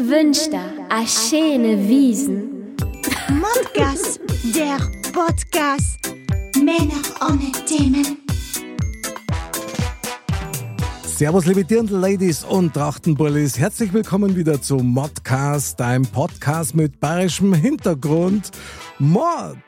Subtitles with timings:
[0.00, 0.06] Dir
[0.88, 2.74] eine schöne Wiesen.
[3.28, 4.18] Modcast,
[4.54, 4.78] der
[5.12, 5.98] Podcast.
[6.56, 8.16] Männer ohne Themen.
[11.04, 13.58] Servus, liebe Dirndl-Ladies und Trachtenbullis.
[13.58, 18.52] Herzlich willkommen wieder zu Modcast, deinem Podcast mit bayerischem Hintergrund.
[18.98, 19.58] Mod!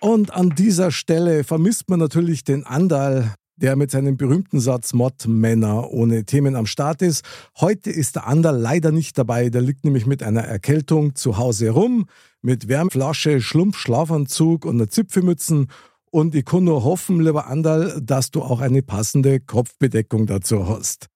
[0.00, 5.26] Und an dieser Stelle vermisst man natürlich den Andal, der mit seinem berühmten Satz Mod
[5.26, 7.24] Männer ohne Themen am Start ist.
[7.58, 9.48] Heute ist der Andal leider nicht dabei.
[9.48, 12.06] Der liegt nämlich mit einer Erkältung zu Hause rum,
[12.42, 15.68] mit Wärmflasche, Schlumpf, Schlafanzug und einer Zipfelmützen.
[16.10, 21.08] Und ich kann nur hoffen, lieber Andal, dass du auch eine passende Kopfbedeckung dazu hast.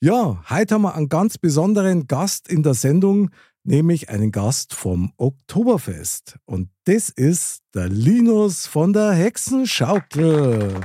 [0.00, 3.30] Ja, heute haben wir einen ganz besonderen Gast in der Sendung,
[3.64, 6.38] nämlich einen Gast vom Oktoberfest.
[6.46, 10.80] Und das ist der Linus von der Hexenschaukel.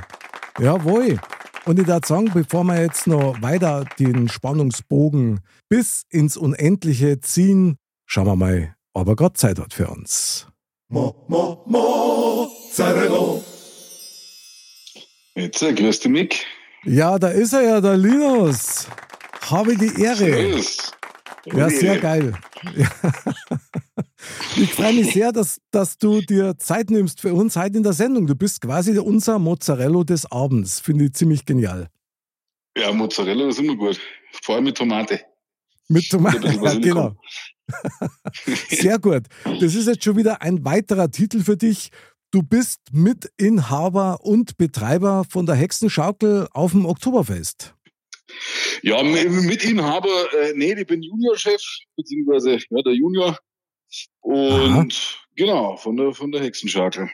[0.58, 1.18] Jawohl.
[1.66, 7.76] Und ich würde sagen, bevor wir jetzt noch weiter den Spannungsbogen bis ins Unendliche ziehen,
[8.06, 10.46] schauen wir mal, ob er Gott Zeit hat für uns.
[10.88, 13.40] Mo, mo, Mozzarella.
[15.34, 16.46] Jetzt, äh, grüß dich, Mick.
[16.84, 18.86] Ja, da ist er ja, der Linus.
[19.50, 20.16] Habe die Ehre.
[20.16, 20.92] Servus.
[21.46, 22.32] Ja, sehr geil.
[24.56, 27.92] Ich freue mich sehr, dass, dass du dir Zeit nimmst für uns heute in der
[27.92, 28.26] Sendung.
[28.26, 30.80] Du bist quasi unser Mozzarella des Abends.
[30.80, 31.88] Finde ich ziemlich genial.
[32.76, 34.00] Ja, Mozzarella ist immer gut.
[34.42, 35.20] Vor allem mit Tomate.
[35.88, 36.40] Mit Tomate,
[36.80, 37.16] genau.
[38.68, 39.24] Sehr gut.
[39.44, 41.90] Das ist jetzt schon wieder ein weiterer Titel für dich.
[42.30, 47.74] Du bist Mitinhaber und Betreiber von der Hexenschaukel auf dem Oktoberfest.
[48.82, 51.62] Ja, Mitinhaber, äh, nee, ich bin Juniorchef,
[51.96, 53.38] beziehungsweise ja, der Junior.
[54.20, 57.10] Und genau, von der, von der Hexenschakel.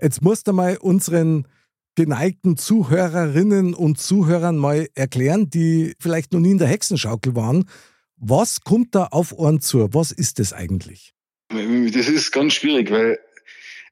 [0.00, 1.46] Jetzt musst du mal unseren
[1.94, 7.68] geneigten Zuhörerinnen und Zuhörern mal erklären, die vielleicht noch nie in der Hexenschaukel waren.
[8.16, 9.88] Was kommt da auf Ohren zu?
[9.92, 11.14] Was ist das eigentlich?
[11.48, 13.18] Das ist ganz schwierig, weil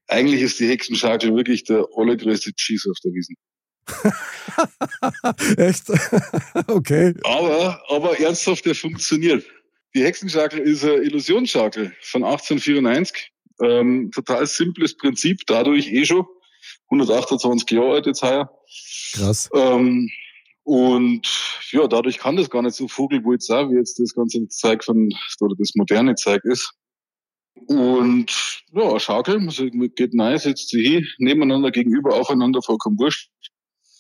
[0.09, 3.37] eigentlich ist die Hexenschakel wirklich der allergrößte Cheese auf der Wiesn.
[5.57, 5.89] Echt?
[6.69, 7.15] okay.
[7.25, 9.45] Aber, aber ernsthaft, der funktioniert.
[9.95, 13.33] Die Hexenschakel ist eine Illusionsschakel von 1894.
[13.63, 16.27] Ähm, total simples Prinzip, dadurch eh schon
[16.91, 18.51] 128 Jahre alt jetzt heuer.
[19.13, 19.51] Krass.
[19.55, 20.11] Ähm,
[20.65, 21.29] und
[21.71, 25.11] ja, dadurch kann das gar nicht so Vogelwulz sein, wie jetzt das ganze Zeug von,
[25.41, 26.73] oder das moderne Zeug ist.
[27.67, 33.31] Und ja, eine Schaukel, also geht rein, setzt sie hin, nebeneinander, gegenüber, aufeinander, vollkommen wurscht.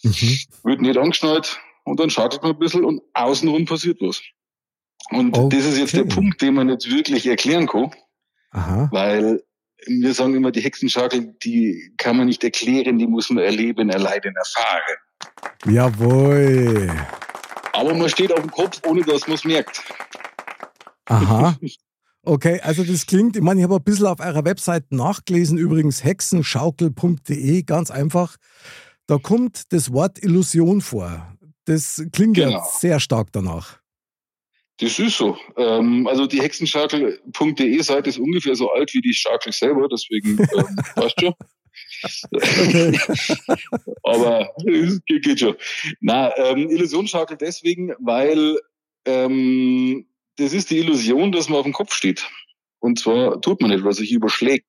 [0.02, 0.38] Mhm.
[0.64, 4.22] Wird nicht angeschnallt und dann schaukelt man ein bisschen und außenrum passiert was.
[5.10, 5.56] Und Okay.
[5.56, 7.90] das ist jetzt der Punkt, den man nicht wirklich erklären kann,
[8.52, 8.88] Aha.
[8.92, 9.42] weil
[9.86, 14.34] wir sagen immer, die Hexenschaukel, die kann man nicht erklären, die muss man erleben, erleiden,
[14.36, 14.96] erfahren.
[15.66, 16.90] Jawohl.
[17.72, 19.82] Aber man steht auf dem Kopf, ohne dass man es merkt.
[21.06, 21.56] Aha.
[22.24, 26.04] Okay, also das klingt, ich meine, ich habe ein bisschen auf eurer Website nachgelesen, übrigens
[26.04, 28.36] hexenschaukel.de, ganz einfach.
[29.08, 31.36] Da kommt das Wort Illusion vor.
[31.64, 32.64] Das klingt ja Genau.
[32.78, 33.80] sehr stark danach.
[34.82, 35.38] Das ist so.
[35.56, 40.76] Ähm, also die hexenschaukel.de Seite ist ungefähr so alt wie die Schaukel selber, deswegen ähm,
[40.96, 41.34] passt schon.
[44.02, 45.54] Aber es geht, geht schon.
[46.00, 48.58] Na, ähm, Illusionsschaukel deswegen, weil
[49.04, 52.28] ähm, das ist die Illusion, dass man auf dem Kopf steht.
[52.80, 54.66] Und zwar tut man etwas, sich überschlägt.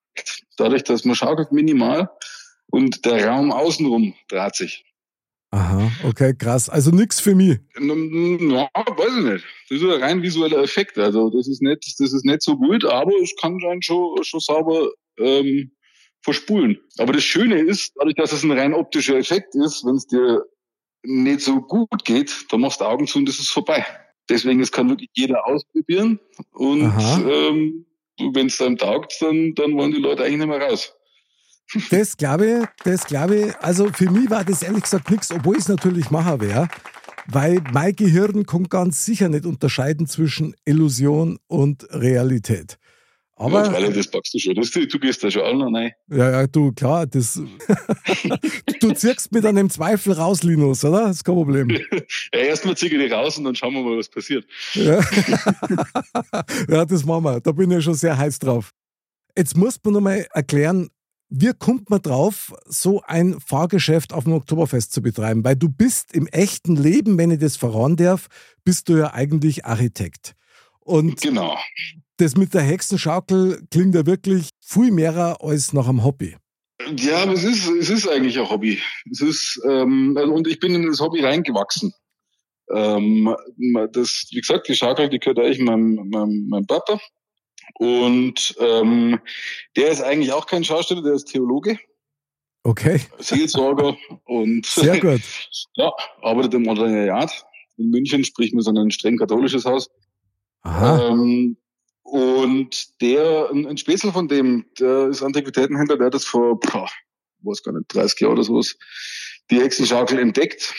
[0.58, 2.12] Dadurch, dass man schaukelt minimal
[2.68, 4.86] und der Raum außenrum dreht sich.
[5.54, 6.68] Aha, okay, krass.
[6.68, 7.60] Also nichts für mich.
[7.80, 9.46] Ja, weiß ich nicht.
[9.70, 10.98] Das ist ein rein visueller Effekt.
[10.98, 14.40] Also das ist nicht, das ist nicht so gut, aber es kann dann schon, schon
[14.40, 15.72] sauber ähm,
[16.24, 16.80] verspulen.
[16.98, 20.44] Aber das Schöne ist, dadurch, dass es ein rein optischer Effekt ist, wenn es dir
[21.04, 23.86] nicht so gut geht, dann machst du Augen zu und das ist vorbei.
[24.30, 26.20] Deswegen, es kann wirklich jeder ausprobieren.
[26.54, 27.30] Und Aha.
[27.30, 27.86] ähm,
[28.34, 30.96] wenn es einem taugt, dann, dann wollen die Leute eigentlich nicht mehr raus.
[31.90, 33.56] Das glaube ich, das glaube ich.
[33.58, 36.68] Also für mich war das ehrlich gesagt nichts, obwohl ich es natürlich machen wäre.
[37.28, 42.78] Weil mein Gehirn kann ganz sicher nicht unterscheiden zwischen Illusion und Realität.
[43.36, 44.56] Aber, ja, das packst du schon.
[44.56, 45.92] Das, du gehst da schon noch rein.
[46.08, 47.42] Ja, ja, du, klar, das.
[48.80, 51.08] du ziehst mit einem Zweifel raus, Linus, oder?
[51.08, 51.70] Das ist kein Problem.
[51.70, 54.46] Ja, erstmal ziehe ich die raus und dann schauen wir mal, was passiert.
[54.74, 55.00] Ja.
[56.70, 57.42] ja, das machen wir.
[57.42, 58.72] Da bin ich schon sehr heiß drauf.
[59.36, 60.90] Jetzt muss man nochmal erklären,
[61.36, 65.44] wie kommt man drauf, so ein Fahrgeschäft auf dem Oktoberfest zu betreiben?
[65.44, 68.28] Weil du bist im echten Leben, wenn ich das verraten darf,
[68.64, 70.36] bist du ja eigentlich Architekt.
[70.80, 71.58] Und Genau.
[72.18, 76.38] das mit der Hexenschaukel klingt ja wirklich viel mehr als nach einem Hobby.
[76.98, 78.80] Ja, aber es ist, es ist eigentlich ein Hobby.
[79.10, 81.94] Es ist, ähm, also, und ich bin in das Hobby reingewachsen.
[82.74, 83.36] ähm,
[83.92, 87.00] das, wie gesagt, die Schaukel, die gehört eigentlich meinem, meinem, meinem Papa.
[87.76, 89.20] Und ähm,
[89.76, 91.80] der ist eigentlich auch kein Schausteller, der ist Theologe.
[92.64, 93.02] Okay.
[93.20, 95.22] Seelsorger und Sehr gut.
[95.76, 97.46] ja, arbeitet im Ordinariat
[97.78, 99.90] in München, sprich mit so einem streng katholisches Haus.
[100.62, 101.10] Aha.
[101.10, 101.58] Ähm,
[102.04, 106.88] und der, ein, ein Späßel von dem, der ist Antiquitätenhändler, der hat das vor, boah,
[107.42, 108.78] weiß gar nicht, 30 Jahre oder sowas,
[109.50, 110.74] die Hexenschaukel entdeckt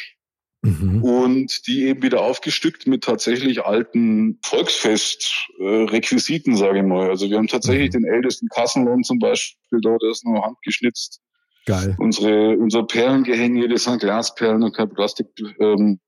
[0.65, 1.03] Mhm.
[1.03, 7.11] und die eben wieder aufgestückt mit tatsächlich alten Volksfest-Requisiten, sage ich mal.
[7.11, 8.03] Also wir haben tatsächlich Mhm.
[8.03, 11.21] den ältesten Kassenlohn zum Beispiel da, der ist noch handgeschnitzt.
[11.67, 11.95] Geil.
[11.99, 16.01] Unsere, unser Perlengehänge, das sind Glasperlen und kein Plastikklump ähm,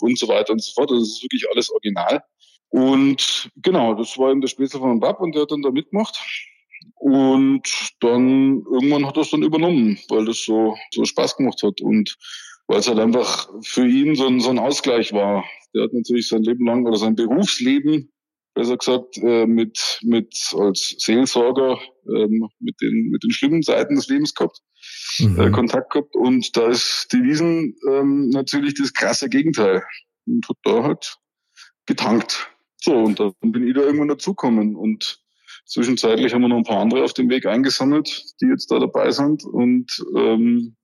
[0.00, 0.90] und so weiter und so fort.
[0.90, 2.22] Also das ist wirklich alles original.
[2.70, 6.18] Und genau, das war eben der Spätzle von Bab und der hat dann da mitgemacht.
[6.94, 7.62] Und
[8.00, 12.16] dann irgendwann hat er es dann übernommen, weil das so, so Spaß gemacht hat und
[12.68, 15.44] weil es halt einfach für ihn so ein, so ein Ausgleich war.
[15.74, 18.12] Der hat natürlich sein Leben lang oder sein Berufsleben,
[18.54, 24.08] besser gesagt, äh, mit, mit als Seelsorger ähm, mit, den, mit den schlimmen Seiten des
[24.08, 24.60] Lebens gehabt
[25.18, 25.52] äh, Mhm.
[25.52, 29.82] Kontakt gehabt und da ist die Wiesen ähm, natürlich das krasse Gegenteil
[30.26, 31.18] und hat da halt
[31.86, 32.50] getankt.
[32.80, 35.20] So, und dann bin ich da irgendwann dazukommen und
[35.66, 39.10] zwischenzeitlich haben wir noch ein paar andere auf dem Weg eingesammelt, die jetzt da dabei
[39.10, 40.76] sind und ähm,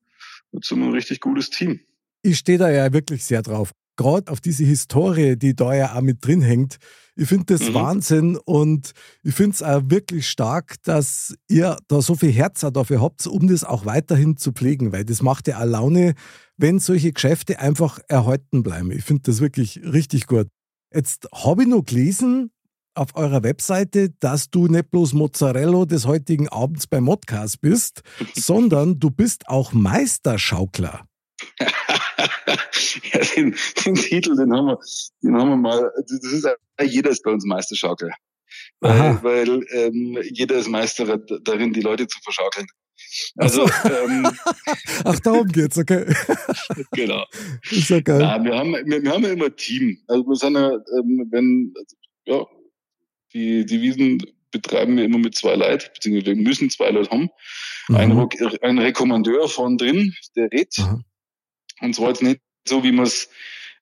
[0.55, 1.81] jetzt sind wir ein richtig gutes Team.
[2.23, 3.73] Ich stehe da ja wirklich sehr drauf.
[3.97, 6.79] Gerade auf diese Historie, die da ja auch mit drin hängt.
[7.17, 7.75] Ich finde das Mhm.
[7.75, 8.93] Wahnsinn und
[9.23, 13.25] ich finde es auch wirklich stark, dass ihr da so viel Herz auch dafür habt,
[13.27, 16.15] um das auch weiterhin zu pflegen, weil das macht ja auch Laune,
[16.57, 18.91] wenn solche Geschäfte einfach erhalten bleiben.
[18.91, 20.49] Ich finde das wirklich richtig gut.
[20.93, 22.51] Jetzt habe ich noch gelesen
[22.95, 28.03] auf eurer Webseite, dass du nicht bloß Mozzarella des heutigen Abends bei Modcast bist,
[28.35, 31.07] sondern du bist auch Meisterschaukler.
[31.59, 34.79] ja, den, den Titel, den haben wir,
[35.23, 36.49] den haben wir mal, das ist
[36.83, 38.11] jeder ist bei uns Meisterschaukel.
[38.81, 39.19] Aha.
[39.23, 42.67] Weil, weil ähm, jeder ist Meister darin, die Leute zu verschaukeln.
[43.37, 44.27] Also, ähm,
[45.05, 46.05] Ach, darum geht's, okay.
[46.93, 47.25] genau.
[47.71, 48.21] Ist ja geil.
[48.21, 49.99] Ja, wir haben, wir, wir haben ja immer ein Team.
[50.07, 52.47] Also wir sind ja, ähm, wenn, also, ja,
[53.35, 57.29] die, die Wiesen betreiben wir immer mit zwei Leuten, beziehungsweise wir müssen zwei Leute haben.
[57.89, 58.19] Ein, Mhm.
[58.21, 60.79] Re- ein Rekommandeur von drin, der redet.
[60.79, 61.01] Aha.
[61.81, 63.29] Und zwar jetzt nicht so, wie man es,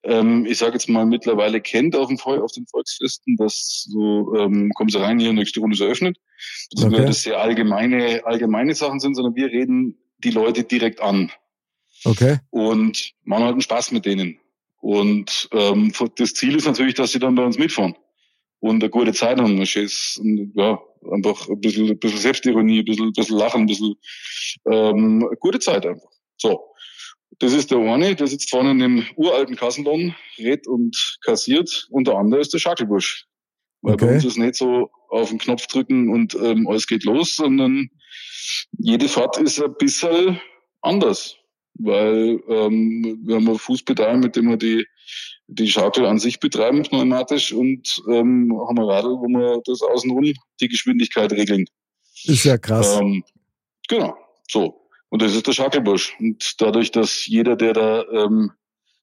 [0.02, 4.70] ähm, ich sage jetzt mal, mittlerweile kennt auf, dem, auf den Volksfesten, dass so, ähm,
[4.74, 6.16] kommen Sie rein, hier, nächste Runde ist eröffnet.
[6.72, 7.04] Dass Okay.
[7.06, 11.30] das sehr allgemeine, allgemeine Sachen sind, sondern wir reden die Leute direkt an
[12.04, 12.38] Okay.
[12.50, 14.40] und machen halt einen Spaß mit denen.
[14.80, 17.94] Und ähm, das Ziel ist natürlich, dass sie dann bei uns mitfahren
[18.62, 19.58] und eine gute Zeit haben.
[19.58, 20.80] Ein schönes, und, ja,
[21.12, 23.94] einfach ein bisschen, ein bisschen Selbstironie, ein bisschen, ein bisschen Lachen, ein bisschen
[24.70, 26.10] ähm, gute Zeit einfach.
[26.36, 26.60] So.
[27.38, 31.88] Das ist der eine, der sitzt vorne in dem uralten Kassenladen, redet und kassiert.
[31.90, 33.26] Und der andere ist der Schackelbusch.
[33.80, 34.14] Weil bei Okay.
[34.14, 37.90] uns ist nicht so auf den Knopf drücken und ähm, alles geht los, sondern
[38.78, 40.40] jede Fahrt ist ein bisschen
[40.82, 41.36] anders.
[41.74, 44.86] Weil ähm, wir haben ein Fußpedal, mit dem wir die,
[45.54, 50.32] die Schaukel an sich betreiben, pneumatisch, und ähm, haben ein Radl, wo wir das außenrum
[50.60, 51.64] die Geschwindigkeit regeln.
[52.24, 52.98] Ist ja krass.
[53.00, 53.24] Ähm,
[53.88, 54.16] genau,
[54.50, 54.88] so.
[55.08, 56.16] Und das ist der Schaukelbusch.
[56.20, 58.52] Und dadurch, dass jeder, der da ähm,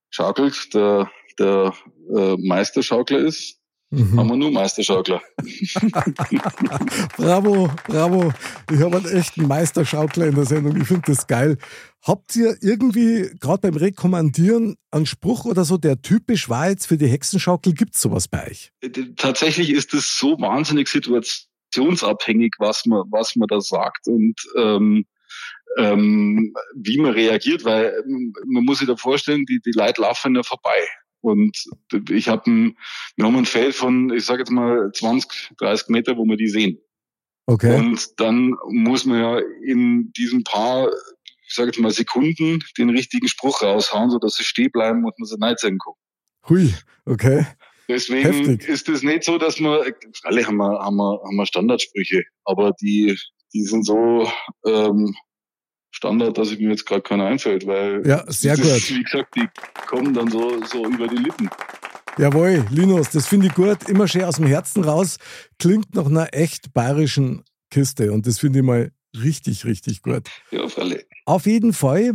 [0.09, 1.73] schaukelt, der, der
[2.15, 3.58] äh, Meisterschaukler ist,
[3.91, 4.29] haben Mhm.
[4.29, 5.19] wir nur Meisterschaukler.
[7.17, 8.31] Bravo, bravo.
[8.71, 10.79] Ich habe einen echten Meisterschaukler in der Sendung.
[10.79, 11.57] Ich finde das geil.
[12.03, 16.97] Habt ihr irgendwie, gerade beim Rekommandieren, einen Spruch oder so, der typisch war jetzt für
[16.97, 17.73] die Hexenschaukel?
[17.73, 18.71] Gibt's sowas bei euch?
[19.17, 25.05] Tatsächlich ist es so wahnsinnig situationsabhängig, was man, was man da sagt und ähm,
[25.77, 30.35] ähm, wie man reagiert, weil ähm, man muss sich da vorstellen, die, die Leute laufen
[30.35, 30.77] ja vorbei.
[31.21, 31.65] Und
[32.09, 32.77] ich habe ein,
[33.15, 36.47] wir haben ein Feld von, ich sage jetzt mal 20, 30 Meter, wo wir die
[36.47, 36.79] sehen.
[37.45, 37.77] Okay.
[37.77, 40.89] Und dann muss man ja in diesen paar,
[41.47, 45.25] ich sage jetzt mal Sekunden, den richtigen Spruch raushauen, sodass sie stehen bleiben und man
[45.25, 45.93] sie nicht sehen kann.
[46.47, 46.73] Hui,
[47.05, 47.45] okay.
[47.87, 48.69] Deswegen Heftig.
[48.69, 52.71] ist es nicht so, dass wir, alle haben wir, haben wir, haben wir Standardsprüche, aber
[52.79, 53.17] die,
[53.51, 54.31] die sind so
[54.63, 55.15] ähm,
[55.91, 58.89] Standard, dass ich mir jetzt gerade keiner einfällt, weil Ja, sehr das, gut.
[58.97, 59.47] wie gesagt, die
[59.87, 61.49] kommen dann so, so über die Lippen.
[62.17, 63.87] Jawohl, Linus, das finde ich gut.
[63.87, 65.17] Immer schön aus dem Herzen raus.
[65.57, 70.27] Klingt nach einer echt bayerischen Kiste und das finde ich mal richtig, richtig gut.
[70.51, 71.03] Ja, auf alle.
[71.25, 72.13] Auf jeden Fall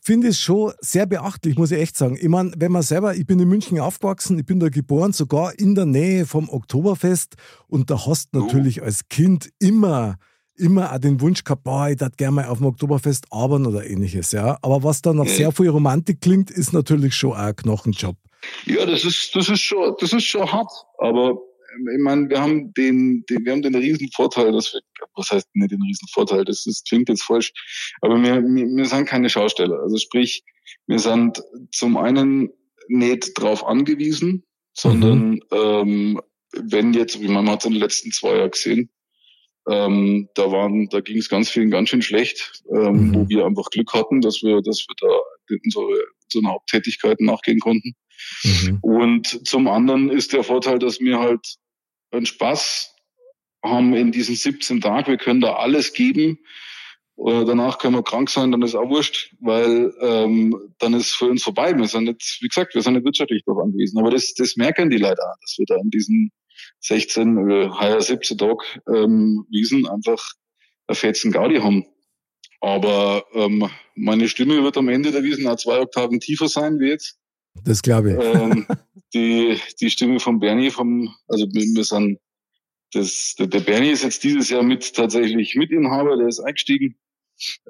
[0.00, 2.16] finde ich es schon sehr beachtlich, muss ich echt sagen.
[2.20, 5.58] Ich meine, wenn man selber, ich bin in München aufgewachsen, ich bin da geboren, sogar
[5.58, 7.34] in der Nähe vom Oktoberfest
[7.66, 8.46] und da hast du Oh.
[8.46, 10.16] natürlich als Kind immer,
[10.58, 13.86] immer auch den Wunsch gehabt, boah, ich darf gerne mal auf dem Oktoberfest arbeiten oder
[13.86, 14.58] ähnliches, ja.
[14.62, 15.28] Aber was dann nach Mhm.
[15.30, 18.16] sehr viel Romantik klingt, ist natürlich schon auch ein Knochenjob.
[18.66, 20.70] Ja, das ist, das ist schon, das ist schon hart.
[20.98, 24.80] Aber ähm, ich meine, wir haben den, den, wir haben den riesen Vorteil, dass wir,
[25.14, 27.52] was heißt nicht den riesen Vorteil, das, das klingt jetzt falsch,
[28.00, 29.80] aber wir, wir, wir sind keine Schausteller.
[29.80, 30.44] Also sprich,
[30.86, 32.50] wir sind zum einen
[32.88, 35.40] nicht drauf angewiesen, sondern mhm.
[35.52, 36.20] ähm,
[36.52, 38.90] wenn jetzt, wie man hat es in den letzten zwei Jahren gesehen,
[39.68, 43.14] ähm, da waren, da ging es ganz vielen ganz schön schlecht, ähm, mhm.
[43.14, 47.94] wo wir einfach Glück hatten, dass wir, dass wir da unsere, unseren Haupttätigkeiten nachgehen konnten.
[48.44, 48.78] Mhm.
[48.82, 51.56] Und zum anderen ist der Vorteil, dass wir halt
[52.10, 52.94] einen Spaß
[53.64, 55.08] haben in diesen 17 Tagen.
[55.08, 56.38] Wir können da alles geben.
[57.16, 61.24] Oder danach können wir krank sein, dann ist auch wurscht, weil ähm, dann ist für
[61.24, 61.74] uns vorbei.
[61.74, 63.98] Wir sind nicht, wie gesagt, wir sind nicht wirtschaftlich darauf angewiesen.
[63.98, 66.30] Aber das, das merken die auch, dass wir da in diesen
[66.80, 70.32] 16 oder heuer 17 Tag ähm, Wiesen einfach
[70.86, 71.86] ein fetzen Gaudi haben.
[72.60, 76.88] Aber ähm, meine Stimme wird am Ende der Wiesen auch zwei Oktaven tiefer sein wie
[76.88, 77.18] jetzt.
[77.64, 78.18] Das glaube ich.
[78.18, 78.66] Ähm,
[79.14, 82.18] die, die Stimme von Bernie vom, also wir sind,
[82.92, 86.96] das, der, der Bernie ist jetzt dieses Jahr mit tatsächlich Mitinhaber, der ist eingestiegen.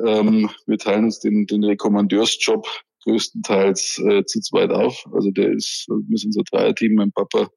[0.04, 2.68] Ähm, wir teilen uns den, den Rekommandeursjob
[3.02, 5.06] größtenteils äh, zu zweit auf.
[5.12, 7.48] Also der ist, wir sind so ein Dreierteam, mein Papa,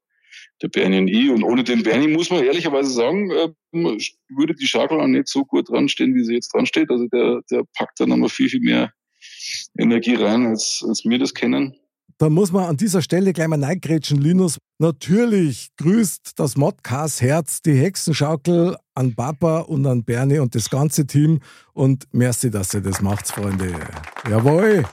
[0.62, 1.30] der Bernie und ich.
[1.30, 5.44] Und ohne den Bernie muss man ehrlicherweise sagen, äh, würde die Schakel auch nicht so
[5.44, 6.90] gut dran stehen, wie sie jetzt dran steht.
[6.90, 8.92] Also der, der packt da nochmal viel, viel mehr
[9.78, 11.76] Energie rein, als, als wir das kennen.
[12.18, 14.58] Da muss man an dieser Stelle gleich mal reingrätschen, Linus.
[14.78, 21.06] Natürlich grüßt das Modcast Herz die Hexenschaukel an Papa und an Bernie und das ganze
[21.06, 21.40] Team.
[21.72, 23.74] Und merci, dass ihr das macht, Freunde.
[24.28, 24.84] Jawohl.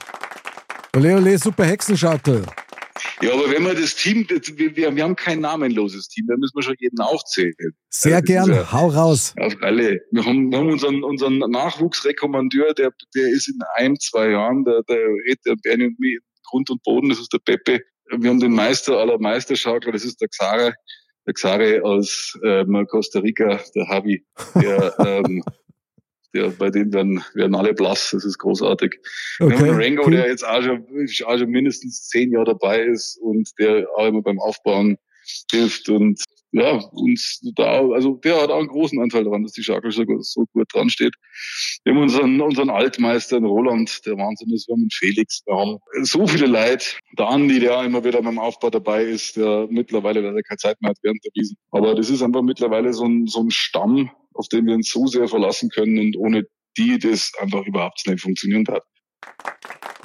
[0.96, 2.46] Ole, ole, super Hexenschaukel.
[3.22, 6.62] Ja, aber wenn wir das Team, wir, wir haben kein namenloses Team, da müssen wir
[6.62, 7.54] schon jeden aufzählen.
[7.90, 9.34] Sehr also, gern, ja, hau raus.
[9.38, 10.00] Auf alle.
[10.10, 14.82] Wir haben, wir haben unseren, unseren Nachwuchsrekommandeur, der, der ist in ein, zwei Jahren, der,
[14.88, 17.82] der redet der Bernie und mich Grund und Boden, das ist der Pepe.
[18.10, 20.74] Wir haben den Meister aller Meisterschaukler, das ist der Xare.
[21.26, 24.24] Der Xare aus ähm, Costa Rica, der Javi,
[24.54, 24.94] der,
[25.26, 25.42] ähm,
[26.38, 28.98] der, bei dem werden, werden alle blass, das ist großartig.
[29.40, 30.12] Okay, wir haben einen Rango, cool.
[30.12, 30.86] der jetzt auch schon,
[31.26, 34.98] auch schon mindestens zehn Jahre dabei ist und der auch immer beim Aufbauen
[35.50, 39.62] hilft und ja, uns da, also der hat auch einen großen Anteil daran, dass die
[39.62, 41.14] Schakel so, so gut dran steht.
[41.84, 45.56] Wir haben unseren, unseren Altmeister in Roland, der Wahnsinn ist, wir haben einen Felix, wir
[45.56, 46.86] haben so viele Leute.
[47.18, 50.90] Der Andi, der immer wieder beim Aufbau dabei ist, der mittlerweile leider keine Zeit mehr
[50.90, 51.58] hat während der Wiesen.
[51.70, 55.06] Aber das ist einfach mittlerweile so ein, so ein Stamm, auf den wir uns so
[55.06, 56.44] sehr verlassen können und ohne
[56.76, 58.84] die das einfach überhaupt nicht funktionieren hat.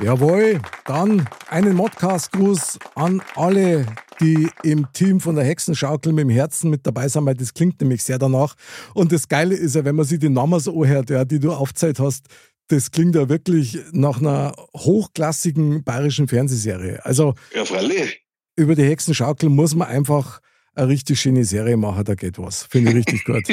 [0.01, 3.85] Jawohl, dann einen Modcast-Gruß an alle,
[4.19, 7.79] die im Team von der Hexenschaukel mit dem Herzen mit dabei sind, weil das klingt
[7.79, 8.55] nämlich sehr danach.
[8.95, 11.51] Und das Geile ist ja, wenn man sich die Namen so hört, ja, die du
[11.51, 12.25] aufzeit hast,
[12.69, 17.05] das klingt ja wirklich nach einer hochklassigen bayerischen Fernsehserie.
[17.05, 18.23] Also, ja, freilich.
[18.55, 20.39] Über die Hexenschaukel muss man einfach
[20.73, 22.63] eine richtig schöne Serie machen, da geht was.
[22.63, 23.43] Finde ich richtig gut.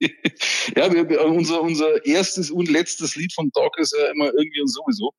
[0.00, 4.68] Ja, wir, unser, unser erstes und letztes Lied von Doc ist ja immer irgendwie und
[4.68, 5.12] sowieso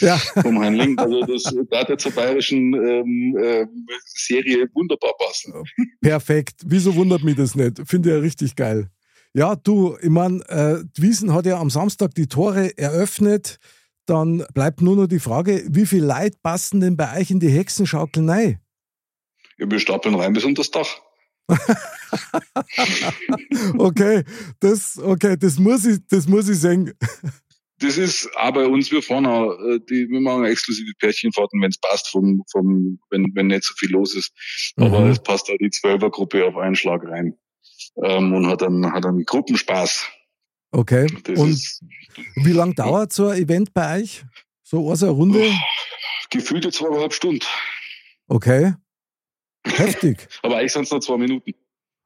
[0.00, 0.16] ja.
[0.16, 0.98] vom Heinling.
[0.98, 3.66] Also das da hat zur bayerischen ähm, äh,
[4.04, 5.52] Serie wunderbar passen.
[6.00, 6.62] Perfekt.
[6.64, 7.82] Wieso wundert mich das nicht?
[7.86, 8.90] Finde ich ja richtig geil.
[9.34, 13.58] Ja, du, ich meine, äh, Wiesen hat ja am Samstag die Tore eröffnet.
[14.06, 17.48] Dann bleibt nur noch die Frage, wie viel Leid passen denn bei euch in die
[17.48, 18.60] Hexenschaukel rein?
[19.58, 21.00] Ja, wir stapeln rein bis unter das Dach.
[23.78, 24.24] okay,
[24.60, 26.92] das, okay, das muss ich, das muss ich sagen
[27.78, 31.70] das ist aber bei uns, wir fahren auch, äh, die, wir machen exklusive Pärchenfahrten, wenn
[31.70, 34.32] es passt, vom, vom, wenn, wenn nicht so viel los ist.
[34.76, 35.10] Aber mhm.
[35.10, 37.36] es passt auch die Zwölfergruppe auf einen Schlag rein.
[38.02, 40.06] Ähm, und hat dann, hat dann Gruppenspaß.
[40.70, 41.06] Okay.
[41.24, 41.82] Das und ist,
[42.36, 44.24] wie lang dauert so ein Event bei euch?
[44.62, 45.40] So eine Runde?
[45.40, 45.54] Oh,
[46.30, 47.44] gefühlte zweieinhalb Stunden.
[48.26, 48.74] Okay.
[49.66, 50.28] Heftig.
[50.42, 51.52] aber eigentlich sind es nur zwei Minuten.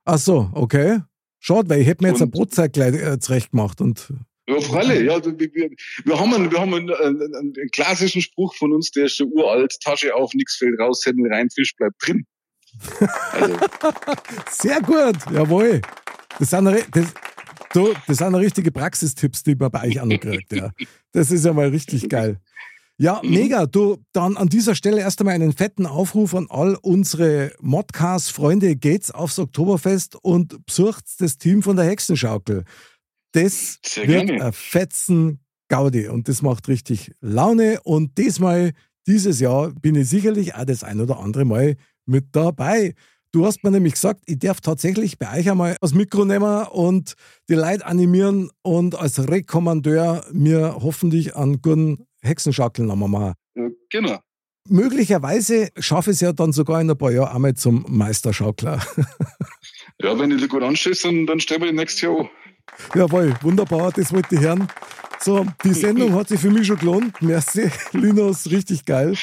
[0.04, 1.00] Ach so, okay.
[1.38, 4.12] Schade, weil ich hätte mir jetzt eine Brotzeit gleich äh, zurecht gemacht und
[4.48, 5.24] ja, Fralle, ja.
[5.24, 5.70] Wir,
[6.04, 9.30] wir haben, einen, wir haben einen, einen, einen, klassischen Spruch von uns, der ist schon
[9.32, 9.76] uralt.
[9.80, 12.26] Tasche auf, nichts fällt raus, Sendel rein, Fisch bleibt drin.
[13.32, 13.56] Also.
[14.50, 15.80] Sehr gut, jawohl.
[16.38, 17.14] Das sind, das,
[17.72, 20.52] du, das sind richtige Praxistipps, die man bei euch ankriegt.
[20.52, 20.72] Ja.
[21.12, 22.40] Das ist ja mal richtig geil.
[23.00, 23.30] Ja, mhm.
[23.30, 23.64] mega.
[23.64, 28.76] Du, dann an dieser Stelle erst einmal einen fetten Aufruf an all unsere Modcast-Freunde.
[28.76, 32.64] Geht's aufs Oktoberfest und besucht das Team von der Hexenschaukel.
[33.32, 34.44] Das Sehr wird gerne.
[34.44, 37.80] ein fetzen Gaudi und das macht richtig Laune.
[37.84, 38.72] Und diesmal,
[39.06, 42.94] dieses Jahr, bin ich sicherlich auch das ein oder andere Mal mit dabei.
[43.32, 47.14] Du hast mir nämlich gesagt, ich darf tatsächlich bei euch einmal das Mikro nehmen und
[47.48, 53.34] die Leute animieren und als Rekommandeur mir hoffentlich einen guten Hexenschackel nochmal machen.
[53.90, 54.18] Genau.
[54.68, 58.80] Möglicherweise schaffe ich es ja dann sogar in ein paar Jahren einmal zum Meisterschaukler.
[60.02, 62.30] Ja, wenn du dich gut anstehst, dann, dann stellen wir nächstes Jahr an.
[62.94, 64.66] Jawohl, wunderbar, das wollte ich hören.
[65.22, 67.20] So, die Sendung hat sich für mich schon gelohnt.
[67.20, 69.14] Merci, Linus, richtig geil.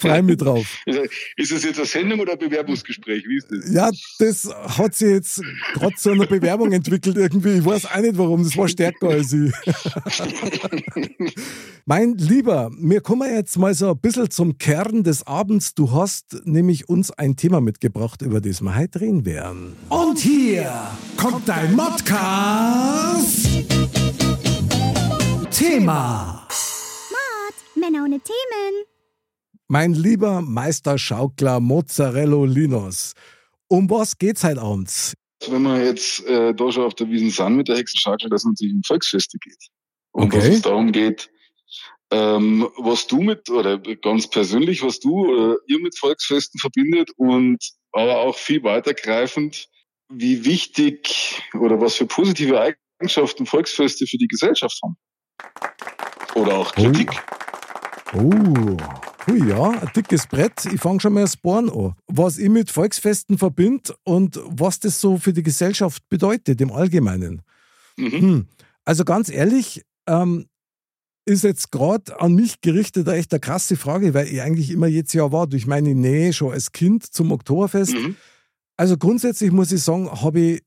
[0.00, 0.66] Freue mich drauf.
[1.36, 3.24] Ist das jetzt eine Sendung oder ein Bewerbungsgespräch?
[3.28, 3.70] Wie ist das?
[3.70, 4.48] Ja, das
[4.78, 5.42] hat sich jetzt
[5.74, 7.58] gerade zu einer Bewerbung entwickelt irgendwie.
[7.58, 9.52] Ich weiß auch nicht warum, das war stärker als ich.
[11.84, 15.74] mein Lieber, wir kommen jetzt mal so ein bisschen zum Kern des Abends.
[15.74, 19.74] Du hast nämlich uns ein Thema mitgebracht, über das wir heute reden werden.
[19.90, 20.72] Und hier
[21.16, 23.48] kommt dein Modcast.
[25.54, 26.48] Thema.
[27.10, 28.84] Mord, Männer ohne Themen.
[29.68, 33.12] Mein lieber Meisterschaukler Mozzarella Linus,
[33.68, 35.14] um was geht's heute abends?
[35.40, 38.42] Also wenn wir jetzt äh, da schon auf der Wiesen sind mit der Hexenschaukel, dass
[38.42, 39.68] es natürlich um Volksfeste geht.
[40.10, 40.38] Und Okay.
[40.38, 41.30] dass es darum geht,
[42.10, 47.58] ähm, was du mit, oder ganz persönlich, was du oder ihr mit Volksfesten verbindet und
[47.92, 49.68] aber auch viel weitergreifend,
[50.08, 54.96] wie wichtig oder was für positive Eigenschaften Volksfeste für die Gesellschaft haben.
[56.34, 57.10] Oder auch Kritik.
[58.12, 58.76] Oh,
[59.26, 60.66] hui, ja, ein dickes Brett.
[60.66, 61.94] Ich fange schon mal das Bohren an.
[62.06, 67.42] Was ich mit Volksfesten verbinde und was das so für die Gesellschaft bedeutet im Allgemeinen.
[67.96, 68.10] Mhm.
[68.10, 68.46] Hm.
[68.84, 70.46] Also ganz ehrlich, ähm,
[71.26, 74.86] ist jetzt gerade an mich gerichtet eine echt eine krasse Frage, weil ich eigentlich immer
[74.86, 77.94] jetzt ja war, durch meine Nähe schon als Kind zum Oktoberfest.
[77.94, 78.16] Mhm.
[78.76, 80.62] Also grundsätzlich muss ich sagen, habe ich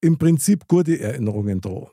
[0.00, 1.90] im Prinzip gute Erinnerungen da.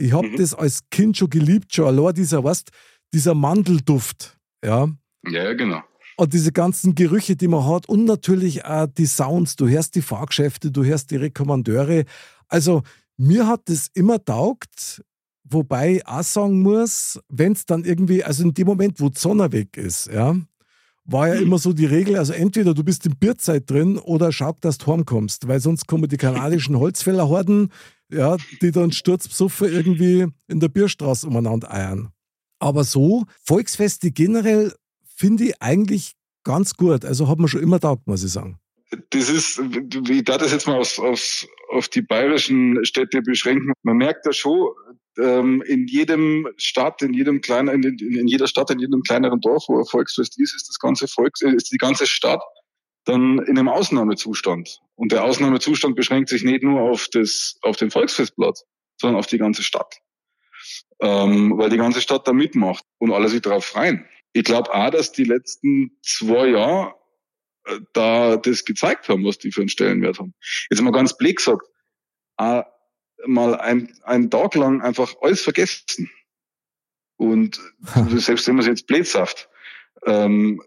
[0.00, 0.36] Ich habe Mhm.
[0.36, 2.70] das als Kind schon geliebt, schon allein dieser, weißt,
[3.12, 4.88] dieser Mandelduft, ja.
[5.26, 5.82] Ja, ja, genau.
[6.16, 9.56] Und diese ganzen Gerüche, die man hat und natürlich auch die Sounds.
[9.56, 12.04] Du hörst die Fahrgeschäfte, du hörst die Rekommandeure.
[12.48, 12.82] Also
[13.16, 15.02] mir hat das immer taugt,
[15.44, 19.18] wobei ich auch sagen muss, wenn es dann irgendwie, also in dem Moment, wo die
[19.18, 20.36] Sonne weg ist, ja,
[21.10, 24.54] war ja immer so die Regel, also entweder du bist in Bierzeit drin oder schau,
[24.60, 27.72] dass du heimkommst, weil sonst kommen die kanadischen Holzfällerhorden,
[28.12, 32.10] ja, die dann sturzbesoffen irgendwie in der Bierstraße umeinander eiern.
[32.58, 34.72] Aber so, Volksfeste generell
[35.16, 37.04] finde ich eigentlich ganz gut.
[37.04, 38.58] Also hat man schon immer taugt, muss ich sagen.
[39.10, 39.60] das ist,
[40.08, 43.72] ich darf das jetzt mal auf, auf, auf die bayerischen Städte beschränken.
[43.82, 44.68] Man merkt da schon,
[45.20, 49.40] ähm, in jedem Stadt, in jedem kleinen, in, in, in jeder Stadt, in jedem kleineren
[49.40, 52.42] Dorf, wo ein Volksfest ist, ist das ganze Volks, äh, ist die ganze Stadt
[53.04, 54.80] dann in einem Ausnahmezustand.
[54.94, 58.64] Und der Ausnahmezustand beschränkt sich nicht nur auf das, auf den Volksfestplatz,
[59.00, 59.96] sondern auf die ganze Stadt.
[61.00, 64.06] Ähm, weil die ganze Stadt da mitmacht und alle sich darauf freuen.
[64.32, 66.94] Ich glaube auch, dass die letzten zwei Jahre
[67.64, 70.34] äh, da das gezeigt haben, was die für einen Stellenwert haben.
[70.70, 71.66] Jetzt mal ganz blöd gesagt,
[72.36, 72.62] äh,
[73.26, 76.10] mal ein, einen Tag lang einfach alles vergessen.
[77.16, 77.60] Und
[78.16, 79.48] selbst wenn man es jetzt blöd sagt,
[80.06, 80.62] ähm,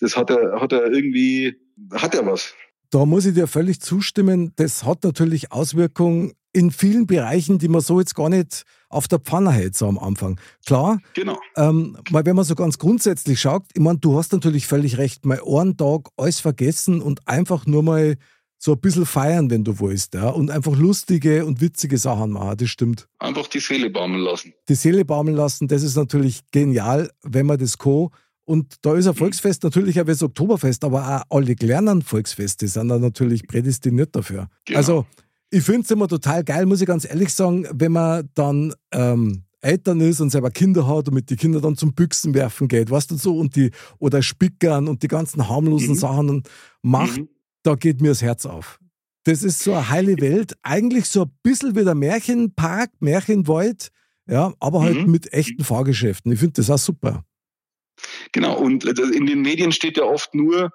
[0.00, 1.56] das hat er, hat er irgendwie,
[1.92, 2.54] hat er was.
[2.90, 4.52] Da muss ich dir völlig zustimmen.
[4.56, 9.18] Das hat natürlich Auswirkungen in vielen Bereichen, die man so jetzt gar nicht auf der
[9.18, 10.40] Pfanne hält, so am Anfang.
[10.64, 11.38] Klar, Genau.
[11.56, 15.26] ähm, weil wenn man so ganz grundsätzlich schaut, ich meine, du hast natürlich völlig recht,
[15.26, 18.16] mal einen Tag alles vergessen und einfach nur mal
[18.60, 22.56] so ein bisschen feiern, wenn du willst, ja, und einfach lustige und witzige Sachen machen,
[22.56, 23.08] das stimmt.
[23.20, 24.52] Einfach die Seele baumeln lassen.
[24.68, 28.08] Die Seele baumeln lassen, das ist natürlich genial, wenn man das kann.
[28.44, 32.88] Und da ist ein Volksfest natürlich auch das Oktoberfest, aber auch alle kleinen Volksfeste sind
[32.88, 34.48] da natürlich prädestiniert dafür.
[34.64, 34.78] Genau.
[34.78, 35.06] Also,
[35.50, 39.44] ich finde es immer total geil, muss ich ganz ehrlich sagen, wenn man dann ähm,
[39.60, 42.90] Eltern ist und selber Kinder hat und mit den Kindern dann zum Büchsen werfen geht,
[42.90, 45.94] weißt du so, und die, oder Spickern und die ganzen harmlosen Mhm.
[45.94, 46.42] Sachen
[46.82, 47.28] macht, Mhm.
[47.62, 48.78] Da geht mir das Herz auf.
[49.24, 53.90] Das ist so eine heile Welt, eigentlich so ein bisschen wie der Märchenpark, Märchenwald,
[54.26, 55.10] ja, aber halt Mhm.
[55.10, 56.32] mit echten Fahrgeschäften.
[56.32, 57.24] Ich finde das auch super.
[58.32, 58.58] Genau.
[58.58, 60.70] Und in den Medien steht ja oft nur,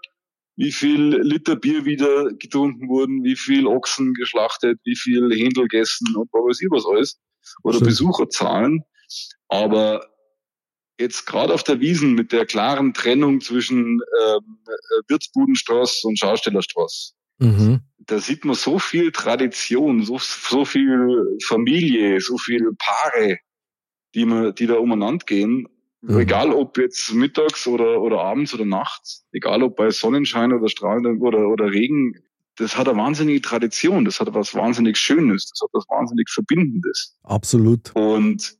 [0.55, 6.15] wie viel Liter Bier wieder getrunken wurden, wie viel Ochsen geschlachtet, wie viel Händel gegessen
[6.15, 7.19] und was weiß ich was alles.
[7.63, 7.89] Oder Stimmt.
[7.89, 8.83] Besucherzahlen.
[9.47, 10.05] Aber
[10.99, 17.13] jetzt gerade auf der Wiesen mit der klaren Trennung zwischen ähm, äh, Wirtsbudenstraße und Schaustellerstraße,
[17.39, 17.81] Mhm.
[17.97, 23.39] da sieht man so viel Tradition, so, so viel Familie, so viel Paare,
[24.15, 25.67] die, man, die da umeinander gehen.
[26.01, 26.19] Mhm.
[26.19, 31.21] Egal ob jetzt mittags oder, oder abends oder nachts, egal ob bei Sonnenschein oder strahlendem
[31.21, 32.13] oder, oder Regen,
[32.55, 37.17] das hat eine wahnsinnige Tradition, das hat was wahnsinnig Schönes, das hat was wahnsinnig Verbindendes.
[37.23, 37.95] Absolut.
[37.95, 38.57] Und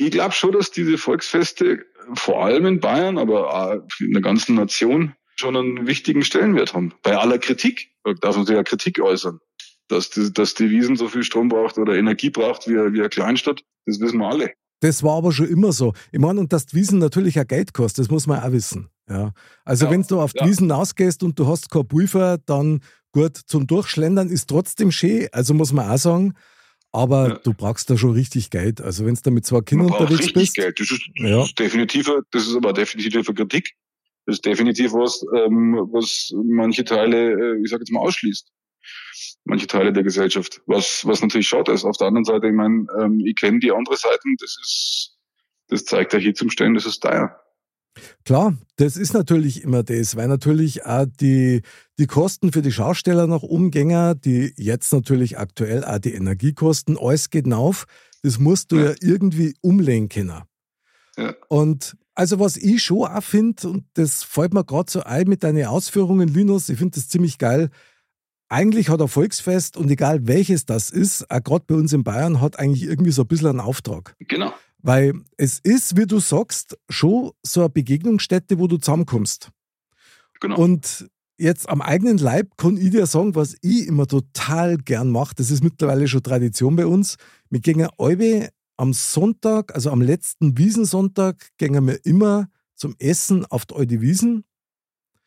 [0.00, 1.84] ich glaube schon, dass diese Volksfeste
[2.14, 6.92] vor allem in Bayern, aber auch in der ganzen Nation schon einen wichtigen Stellenwert haben.
[7.02, 9.40] Bei aller Kritik, da darf man sich ja Kritik äußern,
[9.88, 13.08] dass die, dass die Wiesen so viel Strom braucht oder Energie braucht wie, wie eine
[13.10, 14.52] Kleinstadt, das wissen wir alle.
[14.80, 15.92] Das war aber schon immer so.
[16.10, 18.88] Ich meine, und dass die Wiesen natürlich auch Geld kostet, das muss man auch wissen.
[19.08, 19.32] Ja.
[19.64, 20.46] Also Ja, wenn du auf die ja.
[20.46, 22.80] Wiesen rausgehst und du hast kein Pulver, dann
[23.12, 26.34] gut, zum Durchschlendern ist trotzdem schön, also muss man auch sagen.
[26.92, 27.34] Aber Ja.
[27.44, 28.80] du brauchst da schon richtig Geld.
[28.80, 30.54] Also wenn du da mit zwei Kindern unterwegs richtig bist.
[30.54, 30.80] Geld.
[30.80, 31.42] Das ist, das Ja.
[31.44, 33.72] ist definitiv, das ist aber definitiv eine Kritik.
[34.26, 38.48] Das ist definitiv was, ähm, was manche Teile, äh, ich sage jetzt mal, ausschließt.
[39.44, 40.60] Manche Teile der Gesellschaft.
[40.66, 41.84] Was, was natürlich schade ist.
[41.84, 45.16] Auf der anderen Seite, ich meine, ähm, ich kenne die andere Seiten, das ist,
[45.68, 47.40] das zeigt ja hier zum Stellen, das ist teuer.
[48.24, 51.62] Klar, das ist natürlich immer das, weil natürlich auch die,
[51.98, 57.30] die Kosten für die Schausteller oben gehen, die jetzt natürlich aktuell auch die Energiekosten, alles
[57.30, 57.86] geht auf.
[58.22, 58.94] Das musst du ja, Ja.
[59.00, 60.42] irgendwie umlegen können.
[61.16, 61.34] Ja.
[61.48, 65.42] Und also was ich schon auch finde, und das fällt mir gerade so ein mit
[65.42, 67.70] deinen Ausführungen, Linus, ich finde das ziemlich geil.
[68.48, 72.40] Eigentlich hat ein Volksfest und egal welches das ist, auch gerade bei uns in Bayern,
[72.40, 74.16] hat eigentlich irgendwie so ein bisschen einen Auftrag.
[74.18, 74.52] Genau.
[74.82, 79.50] Weil es ist, wie du sagst, schon so eine Begegnungsstätte, wo du zusammenkommst.
[80.40, 80.58] Genau.
[80.58, 85.34] Und jetzt am eigenen Leib kann ich dir sagen, was ich immer total gern mache.
[85.36, 87.16] Das ist mittlerweile schon Tradition bei uns.
[87.50, 93.66] Wir gehen alle am Sonntag, also am letzten Wiesensonntag, gehen wir immer zum Essen auf
[93.66, 94.44] die alte Wiesen.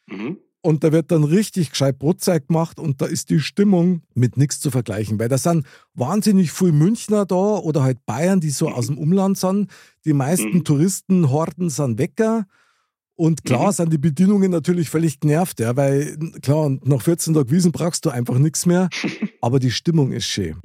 [0.08, 0.38] mhm.
[0.66, 4.62] Und da wird dann richtig gescheit Brotzeit gemacht und da ist die Stimmung mit nichts
[4.62, 8.88] zu vergleichen, weil da sind wahnsinnig viele Münchner da oder halt Bayern, die so aus
[8.88, 9.70] dem Umland sind.
[10.06, 10.64] Die meisten Mhm.
[10.64, 12.46] Touristenhorden sind Wecker.
[13.16, 13.72] Und klar Mhm.
[13.74, 18.10] sind die Bedienungen natürlich völlig genervt, ja, weil klar, nach 14 Tagen Wiesen brauchst du
[18.10, 18.88] einfach nichts mehr,
[19.42, 20.62] aber die Stimmung ist schön.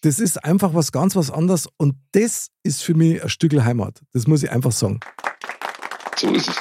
[0.00, 4.00] Das ist einfach was ganz was anderes und das ist für mich ein Stück Heimat.
[4.14, 4.98] Das muss ich einfach sagen.
[6.16, 6.56] So ist es.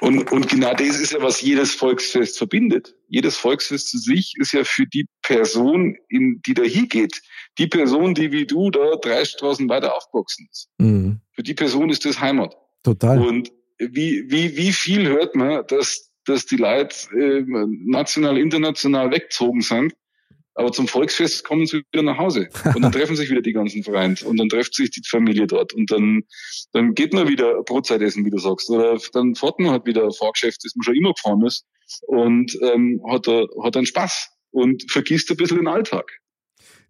[0.00, 2.94] Und, und genau das ist ja, was jedes Volksfest verbindet.
[3.08, 7.20] Jedes Volksfest zu sich ist ja für die Person, in die da hingeht,
[7.58, 10.68] die Person, die wie du da drei Straßen weiter aufgewachsen ist.
[10.78, 11.20] Mhm.
[11.32, 12.56] Für die Person ist das Heimat.
[12.82, 13.18] Total.
[13.18, 19.62] Und wie, wie, wie viel hört man, dass, dass die Leute äh, national, international weggezogen
[19.62, 19.94] sind,
[20.58, 22.48] aber zum Volksfest kommen sie wieder nach Hause.
[22.74, 25.72] Und dann treffen sich wieder die ganzen Freunde und dann trifft sich die Familie dort
[25.72, 26.22] und dann,
[26.72, 28.68] dann geht man wieder Brotzeit essen, wie du sagst.
[28.68, 31.64] Oder dann fährt man halt wieder ein Fahrgeschäft, das man schon immer gefahren ist
[32.06, 36.10] und ähm, hat, hat dann Spaß und vergisst ein bisschen den Alltag.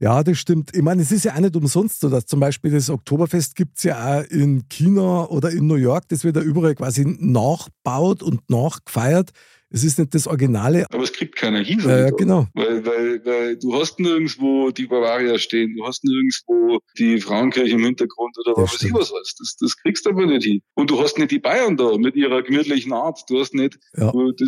[0.01, 0.75] Ja, das stimmt.
[0.75, 3.83] Ich meine, es ist ja auch nicht umsonst so, dass zum Beispiel das Oktoberfest gibt's
[3.83, 8.49] ja auch in China oder in New York, das wird ja überall quasi nachbaut und
[8.49, 9.31] nachgefeiert.
[9.71, 10.87] Es ist nicht das Originale.
[10.91, 11.81] Aber es kriegt keiner hin.
[11.81, 12.47] Ja, ja, genau.
[12.55, 17.85] Weil, weil, weil du hast nirgendwo die Bavaria stehen, du hast nirgendwo die Frauenkirche im
[17.85, 19.35] Hintergrund oder Das was weiß ich was alles.
[19.39, 20.63] Das, das kriegst du aber nicht hin.
[20.75, 23.21] Und du hast nicht die Bayern da mit ihrer gemütlichen Art.
[23.29, 24.11] Du hast nicht, Ja.
[24.11, 24.47] du, du,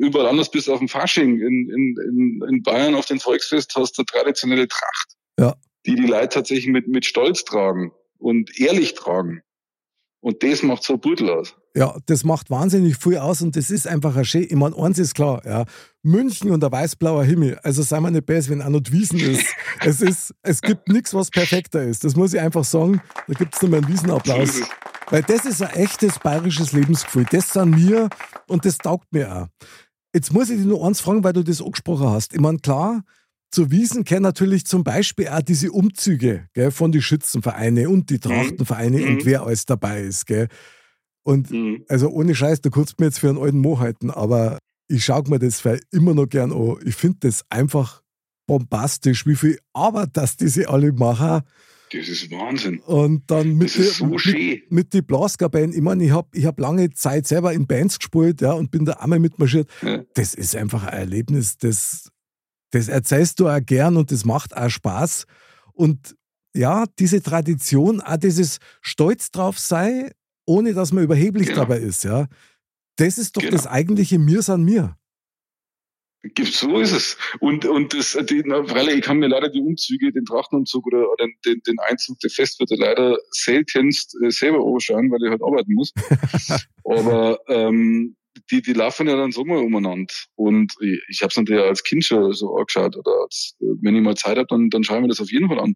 [0.00, 1.40] überall anders bist auf dem Fasching.
[1.40, 5.16] In, in, in, in Bayern auf dem Volksfest hast du traditionelle Tracht.
[5.38, 5.54] Ja.
[5.86, 9.40] Die die Leute tatsächlich mit, mit Stolz tragen und ehrlich tragen.
[10.20, 11.54] Und das macht so Beutel aus.
[11.76, 14.42] Ja, das macht wahnsinnig viel aus und das ist einfach ein schön.
[14.42, 15.64] Ich meine, eins ist klar, ja.
[16.02, 17.58] München und der weißblauer Himmel.
[17.62, 19.46] Also sei mal nicht besser, wenn auch noch Wiesen ist.
[19.84, 22.02] es ist, es gibt nichts, was perfekter ist.
[22.02, 23.00] Das muss ich einfach sagen.
[23.28, 24.62] Da gibt es nur mal einen Wiesenapplaus.
[25.10, 27.26] Weil das ist ein echtes bayerisches Lebensgefühl.
[27.30, 28.08] Das sind wir
[28.48, 29.46] und das taugt mir auch.
[30.12, 32.34] Jetzt muss ich dich nur eins fragen, weil du das angesprochen hast.
[32.34, 33.02] Ich meine, klar,
[33.50, 38.18] zu Wiesen kennen natürlich zum Beispiel auch diese Umzüge gell, von die Schützenvereine und die
[38.18, 39.24] Trachtenvereine und Mhm.
[39.24, 40.26] wer alles dabei ist.
[40.26, 40.48] Gell.
[41.22, 41.84] Und Mhm.
[41.88, 44.58] also ohne Scheiß, du kannst mir jetzt für einen alten Mo halten, aber
[44.88, 46.76] ich schaue mir das immer noch gern an.
[46.84, 48.02] Ich finde das einfach
[48.46, 51.42] bombastisch, wie viel Arbeit das diese alle machen.
[51.92, 52.80] Das ist Wahnsinn.
[52.80, 55.72] Und dann mit, der- so mit, mit die Blaskapellen.
[55.72, 58.84] Ich meine, ich habe ich hab lange Zeit selber in Bands gespielt ja, und bin
[58.84, 59.68] da einmal mitmarschiert.
[59.82, 60.02] Ja.
[60.14, 62.10] Das ist einfach ein Erlebnis, das,
[62.70, 65.24] das erzählst du auch gern und das macht auch Spaß.
[65.72, 66.14] Und
[66.54, 70.10] ja, diese Tradition, auch dieses Stolz drauf sei,
[70.46, 71.60] ohne dass man überheblich Genau.
[71.60, 72.26] dabei ist, ja.
[72.96, 73.52] Das ist doch Genau.
[73.56, 74.96] das eigentliche Mir san mir.
[76.42, 77.16] So ist es.
[77.38, 81.08] Und und das, die, na, freilich, ich kann mir leider die Umzüge, den Trachtenumzug oder,
[81.12, 85.74] oder den, den Einzug der Festwirte leider seltenst äh, selber anschauen, weil ich halt arbeiten
[85.74, 85.92] muss.
[86.84, 88.16] Aber ähm,
[88.50, 90.12] die, die laufen ja dann so mal umeinander.
[90.34, 92.96] Und ich, ich habe es natürlich als Kind schon so angeschaut.
[92.96, 95.48] Oder als, wenn ich mal Zeit habe, dann, dann schaue ich mir das auf jeden
[95.48, 95.74] Fall an.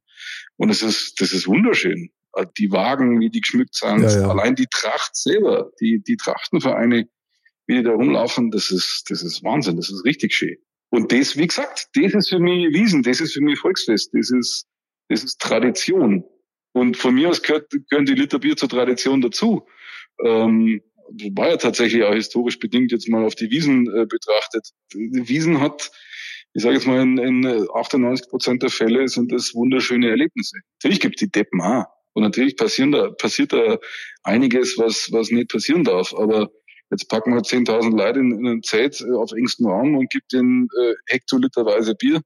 [0.56, 2.10] Und es ist, das ist wunderschön.
[2.34, 4.28] Äh, Die Wagen, wie die geschmückt sind, Ja, ja.
[4.28, 7.08] allein die Tracht selber, die, die Trachtenvereine,
[7.66, 10.56] wie die da rumlaufen, das ist, das ist Wahnsinn, das ist richtig schön.
[10.90, 14.30] Und das, wie gesagt, das ist für mich Wiesen, das ist für mich Volksfest, das
[14.30, 14.66] ist,
[15.08, 16.24] das ist Tradition.
[16.72, 19.66] Und von mir aus gehört, gehören die Liter Bier zur Tradition dazu.
[20.24, 20.82] Ähm,
[21.34, 24.70] war ja tatsächlich auch historisch bedingt jetzt mal auf die Wiesen äh, betrachtet.
[24.92, 25.90] Die Wiesen hat,
[26.54, 30.58] ich sage jetzt mal, in, in 98 Prozent der Fälle sind das wunderschöne Erlebnisse.
[30.78, 31.86] Natürlich gibt es die Deppen auch.
[32.14, 33.78] Und natürlich passieren da, passiert da
[34.22, 36.14] einiges, was, was nicht passieren darf.
[36.14, 36.50] Aber
[36.90, 40.32] jetzt packen wir 10.000 Leute in, in ein Zelt äh, auf engstem Raum und gibt
[40.32, 42.20] ihnen äh, hektoliterweise Bier.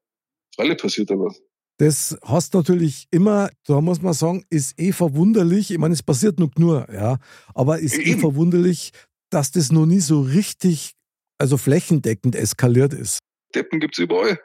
[0.57, 1.41] Alle passiert da was.
[1.79, 5.71] Das hast natürlich immer, da muss man sagen, ist eh verwunderlich.
[5.71, 7.19] Ich meine, es passiert nur nur, ja.
[7.55, 8.93] Aber ist eh verwunderlich,
[9.31, 10.93] dass das noch nie so richtig,
[11.39, 13.19] also flächendeckend eskaliert ist.
[13.55, 14.39] Deppen gibt's überall.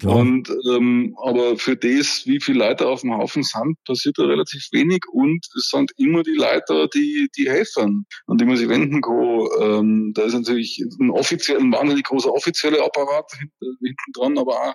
[0.00, 0.16] Klar.
[0.16, 4.68] Und ähm, aber für das, wie viele Leute auf dem Haufen sind, passiert da relativ
[4.72, 9.00] wenig und es sind immer die Leiter, die die helfen, an die man sich wenden
[9.00, 9.46] kann.
[9.60, 14.74] Ähm, da ist natürlich ein offiziell, ein wahnsinnig großer offizieller Apparat hinten, dran, aber auch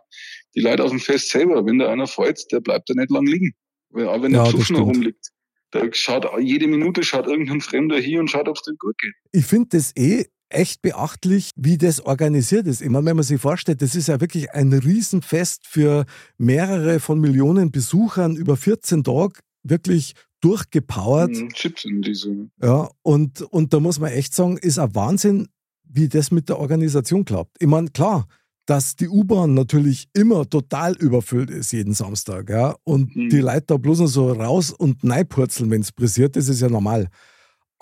[0.56, 1.66] die Leute auf dem Fest selber.
[1.66, 3.54] Wenn da einer fällt, der bleibt da nicht lang liegen,
[3.94, 5.30] auch wenn der ja, Pfluff noch rumliegt.
[5.72, 9.16] Da schaut jede Minute schaut irgendein Fremder hier und schaut, ob es dem gut geht.
[9.32, 12.82] Ich finde das eh echt beachtlich, wie das organisiert ist.
[12.82, 16.06] Ich meine, wenn man sich vorstellt, das ist ja wirklich ein Riesenfest für
[16.38, 21.32] mehrere von Millionen Besuchern über 14 Tage, wirklich durchgepowert.
[21.32, 22.50] Mhm, Chips in diese.
[22.62, 25.48] Ja, und, und da muss man echt sagen, ist ein Wahnsinn,
[25.84, 27.58] wie das mit der Organisation klappt.
[27.60, 28.28] Ich meine, klar,
[28.66, 33.30] dass die U-Bahn natürlich immer total überfüllt ist jeden Samstag, ja, und mhm.
[33.30, 36.70] die Leute da bloß noch so raus und neipurzeln, wenn es pressiert, das ist ja
[36.70, 37.10] normal.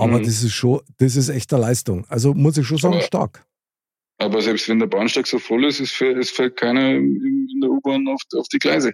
[0.02, 0.24] Aber mhm.
[0.24, 2.06] das ist schon, das ist echt eine Leistung.
[2.10, 3.46] Also muss ich schon sagen, aber, stark.
[4.18, 7.70] Aber selbst wenn der Bahnsteig so voll ist, es fällt, es fällt keiner in der
[7.70, 8.94] U-Bahn auf, auf die Gleise.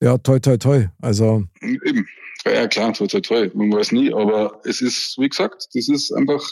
[0.00, 0.88] Ja, toi, toi, toi.
[1.02, 1.44] Also.
[1.60, 2.08] Eben.
[2.46, 3.50] Ja, klar, toi, toi, toi.
[3.52, 4.10] Man weiß nie.
[4.10, 6.42] Aber es ist, wie gesagt, das ist einfach,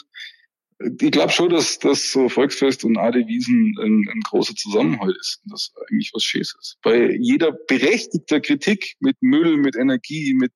[0.99, 5.41] ich glaube schon, dass, dass so Volksfest und Ade Wiesen ein, ein großer Zusammenhalt ist
[5.43, 6.77] und das eigentlich was Schönes ist.
[6.83, 10.53] Bei jeder berechtigter Kritik mit Müll, mit Energie, mit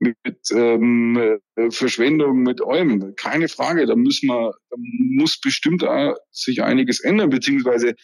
[0.00, 0.16] mit
[0.52, 3.14] ähm, Verschwendung, mit allem.
[3.16, 7.94] Keine Frage, da müssen wir, da muss bestimmt auch sich einiges ändern, beziehungsweise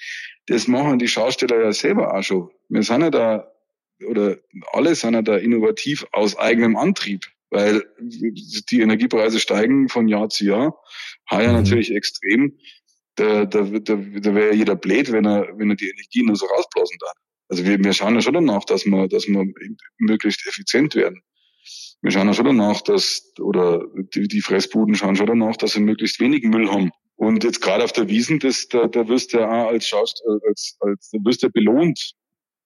[0.46, 2.50] das machen die Schausteller ja selber auch schon.
[2.68, 3.52] Wir sind ja da,
[4.06, 4.38] oder
[4.72, 10.44] alle sind ja da innovativ aus eigenem Antrieb, weil die Energiepreise steigen von Jahr zu
[10.44, 10.76] Jahr,
[11.30, 11.62] heuer mhm.
[11.62, 12.58] natürlich extrem.
[13.16, 16.46] Da, da, da, da wäre jeder blöd, wenn er, wenn er die Energie nur so
[16.46, 17.12] rausblasen darf.
[17.48, 19.44] Also wir, wir schauen ja schon danach, dass wir, dass wir
[19.98, 21.22] möglichst effizient werden
[22.04, 23.82] wir schauen auch schon danach, dass, oder
[24.14, 26.90] die, die Fressbuden schauen schon danach, dass sie möglichst wenig Müll haben.
[27.16, 30.22] Und jetzt gerade auf der Wiesen, das, da, da wirst du ja auch als Schaust,
[30.26, 32.12] äh, als, als, da wirst du ja belohnt,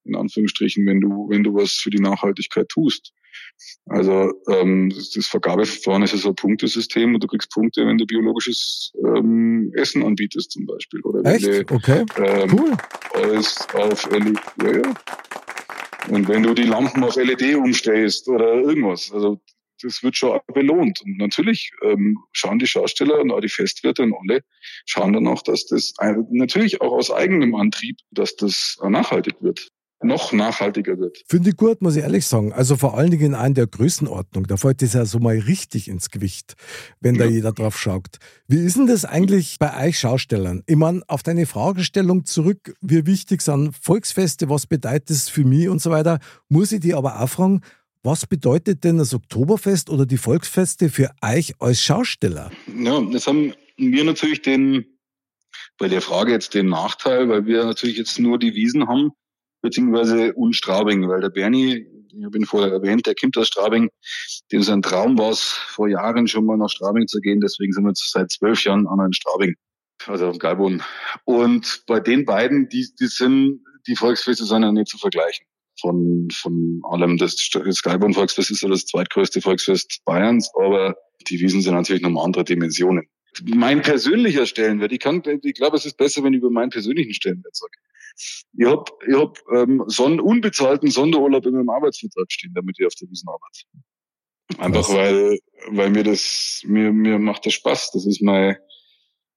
[0.05, 3.13] in Anführungsstrichen, wenn du, wenn du was für die Nachhaltigkeit tust.
[3.87, 7.97] Also ähm, das, das Vergabeverfahren ist ja so ein Punktesystem und du kriegst Punkte, wenn
[7.97, 11.01] du biologisches ähm, Essen anbietest zum Beispiel.
[11.03, 11.47] Oder Echt?
[11.47, 12.05] wenn du, okay.
[12.17, 12.77] Ähm, cool.
[13.15, 14.95] Alles auf ja, ja.
[16.09, 19.41] Und wenn du die Lampen auf LED umstellst oder irgendwas, also
[19.83, 21.01] das wird schon belohnt.
[21.03, 24.43] Und natürlich ähm, schauen die Schausteller und auch die Festwirte und alle
[24.87, 25.93] schauen dann auch, dass das
[26.31, 29.71] natürlich auch aus eigenem Antrieb, dass das nachhaltig wird
[30.03, 31.25] noch nachhaltiger wird.
[31.29, 32.53] Finde ich gut, muss ich ehrlich sagen.
[32.53, 34.47] Also vor allen Dingen in einer der Größenordnung.
[34.47, 36.55] Da fällt das ja so mal richtig ins Gewicht,
[37.01, 37.25] wenn ja.
[37.25, 38.19] da jeder drauf schaut.
[38.47, 40.63] Wie ist denn das eigentlich bei euch Schaustellern?
[40.67, 45.69] Ich meine, auf deine Fragestellung zurück, wie wichtig sind Volksfeste, was bedeutet das für mich
[45.69, 47.63] und so weiter, muss ich dir aber auch fragen,
[48.05, 52.53] was bedeutet denn das Oktoberfest oder die Volksfeste für euch als Schausteller?
[52.79, 54.87] Ja, das haben wir natürlich den,
[55.79, 59.11] bei der Frage jetzt den Nachteil, weil wir natürlich jetzt nur die Wiesen haben
[59.63, 63.91] beziehungsweise und Straubing, weil der Bernie, ich habe ihn vorher erwähnt, der kommt aus Straubing,
[64.53, 67.85] dem sein Traum war es, vor Jahren schon mal nach Straubing zu gehen, deswegen sind
[67.85, 69.55] wir jetzt seit zwölf Jahren an in Straubing,
[70.07, 70.83] also auf Galboden.
[71.25, 75.47] Und bei den beiden, die, die sind, die Volksfeste sind ja nicht zu vergleichen
[75.81, 77.17] von, von allem.
[77.17, 77.37] Das,
[77.83, 80.97] Galboden Volksfest ist ja das zweitgrößte Volksfest Bayerns, aber
[81.29, 83.07] die Wiesen sind natürlich nochmal andere Dimensionen.
[83.45, 87.13] Mein persönlicher Stellenwert, ich kann, ich glaube, es ist besser, wenn ich über meinen persönlichen
[87.13, 87.73] Stellenwert sage.
[88.57, 92.95] Ich habe ich hab, ähm, Son unbezahlten Sonderurlaub in meinem Arbeitsvertrag stehen, damit ich auf
[92.95, 93.61] der Wiesen arbeite.
[94.59, 97.93] Einfach weil, weil mir das, mir, mir macht das Spaß.
[97.93, 98.57] Das ist mein,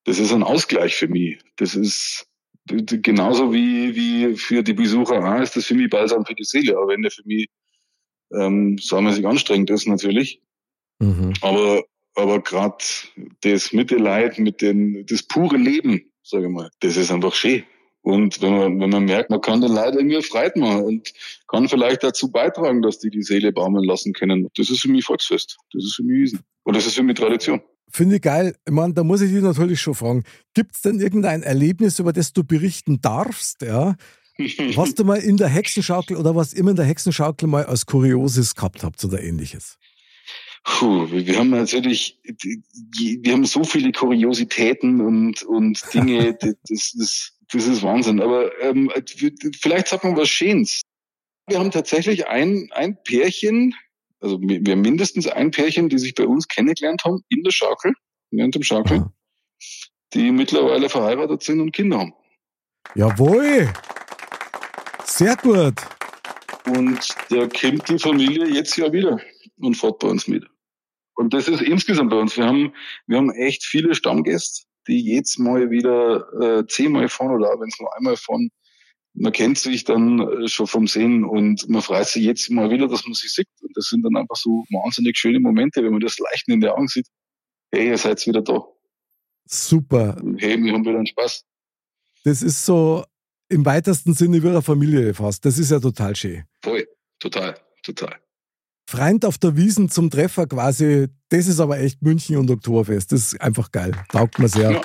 [0.05, 1.39] das ist ein Ausgleich für mich.
[1.57, 2.27] Das ist
[2.65, 6.77] genauso wie, wie für die Besucher auch ist das für mich balsam für die Seele.
[6.77, 7.47] Aber wenn der für mich,
[8.33, 10.41] ähm, sich anstrengend ist natürlich.
[10.99, 11.33] Mhm.
[11.41, 11.83] Aber,
[12.15, 12.83] aber gerade
[13.41, 17.63] das Mittelleid mit den, das pure Leben, sage ich mal, das ist einfach schön.
[18.01, 21.13] Und wenn man, wenn man merkt, man kann den Leuten irgendwie Freude machen und
[21.47, 24.49] kann vielleicht dazu beitragen, dass die die Seele baumeln lassen können.
[24.55, 25.57] Das ist für mich Volksfest.
[25.71, 26.39] Das ist für mich Wiesen.
[26.63, 27.61] Und das ist für mich Tradition.
[27.91, 28.55] Finde ich geil.
[28.65, 30.23] Ich meine, da muss ich dich natürlich schon fragen.
[30.53, 33.95] Gibt es denn irgendein Erlebnis, über das du berichten darfst, ja?
[34.75, 38.55] was du mal in der Hexenschaukel oder was immer in der Hexenschaukel mal als Kurioses
[38.55, 39.77] gehabt habt oder ähnliches?
[40.63, 47.67] Puh, wir haben natürlich, wir haben so viele Kuriositäten und, und Dinge, das ist, das
[47.67, 48.21] ist Wahnsinn.
[48.21, 48.91] Aber ähm,
[49.59, 50.81] vielleicht sagt man was Schönes.
[51.47, 53.73] Wir haben tatsächlich ein, ein Pärchen,
[54.19, 57.93] also wir haben mindestens ein Pärchen, die sich bei uns kennengelernt haben in der Schaukel,
[58.29, 59.11] während dem Schaukel, ja.
[60.13, 62.13] die mittlerweile verheiratet sind und Kinder haben.
[62.93, 63.73] Jawohl!
[65.05, 65.75] Sehr gut.
[66.67, 69.19] Und da kommt die Familie jetzt ja wieder
[69.65, 70.45] und fährt bei uns mit.
[71.15, 72.37] Und das ist insgesamt bei uns.
[72.37, 72.73] Wir haben,
[73.07, 77.79] wir haben echt viele Stammgäste, die jetzt mal wieder äh, zehnmal fahren oder wenn es
[77.79, 78.49] nur einmal fahren.
[79.13, 82.87] Man kennt sich dann äh, schon vom Sehen und man freut sich jetzt mal wieder,
[82.87, 83.47] dass man sich sieht.
[83.61, 86.73] Und das sind dann einfach so wahnsinnig schöne Momente, wenn man das Leichten in der
[86.73, 87.07] Augen sieht.
[87.71, 88.63] Hey, ihr seid wieder da.
[89.45, 90.15] Super.
[90.37, 91.43] hey, wir haben wieder einen Spaß.
[92.23, 93.03] Das ist so
[93.49, 95.43] im weitesten Sinne wie eine Familie fast.
[95.45, 96.45] Das ist ja total schön.
[96.63, 96.87] Voll,
[97.19, 98.17] total, total.
[98.91, 103.13] Freund auf der Wiesen zum Treffer quasi, das ist aber echt München und Oktoberfest.
[103.13, 103.93] Das ist einfach geil.
[104.09, 104.71] Taugt mir sehr.
[104.71, 104.81] Ja.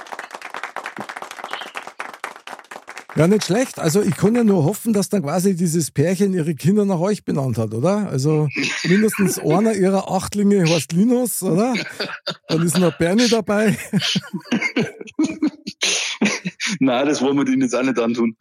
[3.17, 3.81] Ja, nicht schlecht.
[3.81, 7.25] Also ich kann ja nur hoffen, dass dann quasi dieses Pärchen ihre Kinder nach euch
[7.25, 8.09] benannt hat, oder?
[8.09, 8.47] Also
[8.85, 11.75] mindestens einer ihrer Achtlinge heißt Linus, oder?
[12.47, 13.77] Dann ist noch Bernie dabei.
[16.79, 18.37] Nein, das wollen wir denen jetzt auch nicht antun.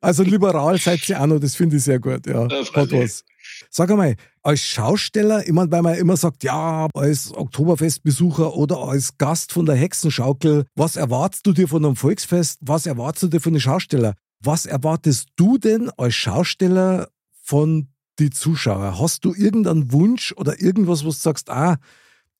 [0.00, 2.26] also liberal seid ihr auch noch, das finde ich sehr gut.
[2.26, 3.24] Ja, hat was.
[3.74, 9.16] Sag einmal, als Schausteller, ich meine, weil man immer sagt, ja, als Oktoberfestbesucher oder als
[9.16, 12.58] Gast von der Hexenschaukel, was erwartest du dir von einem Volksfest?
[12.60, 14.12] Was erwartest du dir von den Schaustellern?
[14.40, 17.08] Was erwartest du denn als Schausteller
[17.42, 18.98] von den Zuschauern?
[18.98, 21.78] Hast du irgendeinen Wunsch oder irgendwas, was du sagst, ah,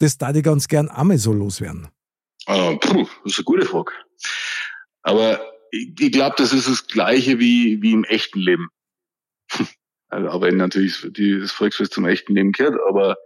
[0.00, 1.88] das da ich ganz gern einmal so loswerden?
[2.46, 3.92] Uh, puh, das ist eine gute Frage.
[5.00, 5.40] Aber
[5.70, 8.68] ich, ich glaube, das ist das Gleiche wie, wie im echten Leben.
[10.12, 13.16] Also, aber wenn natürlich die, das Volksfest zum echten Leben gehört, aber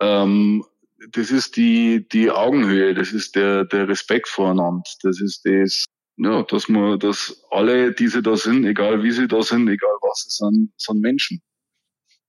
[0.00, 0.64] ähm,
[1.12, 5.84] das ist die, die Augenhöhe, das ist der, der Respekt voreinander, das ist das,
[6.16, 9.94] ja, dass man, dass alle, die sie da sind, egal wie sie da sind, egal
[10.02, 11.40] was sie sind, sind Menschen.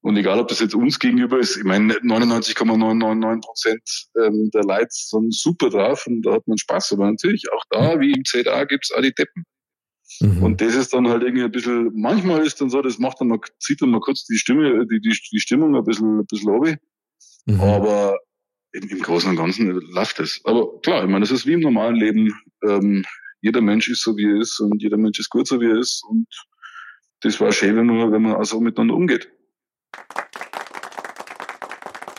[0.01, 4.89] Und egal, ob das jetzt uns gegenüber ist, ich meine, 99,999 Prozent ähm, der Leute
[4.91, 6.93] sind super drauf und da hat man Spaß.
[6.93, 9.43] Aber natürlich, auch da, wie im ZA, gibt's auch die Deppen.
[10.21, 10.43] Mhm.
[10.43, 13.27] Und das ist dann halt irgendwie ein bisschen, manchmal ist dann so, das macht dann
[13.27, 16.49] mal, zieht dann mal kurz die Stimme, die, die, die Stimmung ein bisschen, ein bisschen
[16.49, 16.77] runter.
[17.45, 17.61] Mhm.
[17.61, 18.17] Aber
[18.71, 20.41] im, im Großen und Ganzen läuft es.
[20.43, 22.33] Aber klar, ich meine, das ist wie im normalen Leben.
[22.63, 23.03] Ähm,
[23.41, 25.77] jeder Mensch ist so, wie er ist und jeder Mensch ist gut, so wie er
[25.77, 26.03] ist.
[26.09, 26.27] Und
[27.21, 29.29] das war schön, wenn man, wenn man also miteinander umgeht.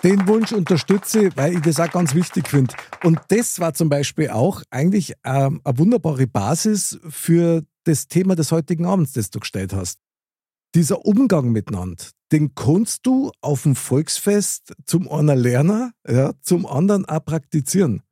[0.04, 2.74] Den Wunsch unterstütze, weil ich das auch ganz wichtig finde.
[3.02, 8.52] Und das war zum Beispiel auch eigentlich ähm, eine wunderbare Basis für das Thema des
[8.52, 9.98] heutigen Abends, das du gestellt hast.
[10.74, 17.06] Dieser Umgang miteinander, den kannst du auf dem Volksfest zum einen lernen, ja, zum anderen
[17.06, 18.02] auch praktizieren.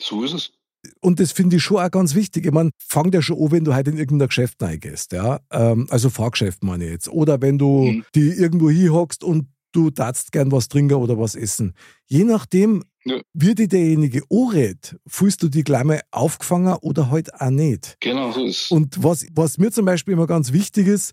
[0.00, 0.52] So ist es.
[1.00, 2.46] Und das finde ich schon auch ganz wichtig.
[2.46, 5.40] Ich meine, fang ja schon an, wenn du heute in irgendein Geschäft reingehst, ja.
[5.50, 7.08] Ähm, also Fahrgeschäft meine ich jetzt.
[7.08, 8.04] Oder wenn du mhm.
[8.14, 11.74] die irgendwo hinhockst und du darfst gern was trinken oder was essen.
[12.06, 13.20] Je nachdem, ja.
[13.32, 17.96] wie dir derjenige anredet, fühlst du die gleich mal aufgefangen oder halt auch nicht.
[18.00, 21.12] Genau, so ist Und was, was mir zum Beispiel immer ganz wichtig ist,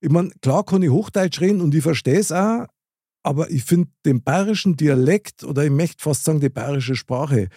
[0.00, 2.66] ich meine, klar kann ich Hochdeutsch reden und ich verstehe es auch,
[3.22, 7.48] aber ich finde den bayerischen Dialekt oder ich möchte fast sagen die bayerische Sprache,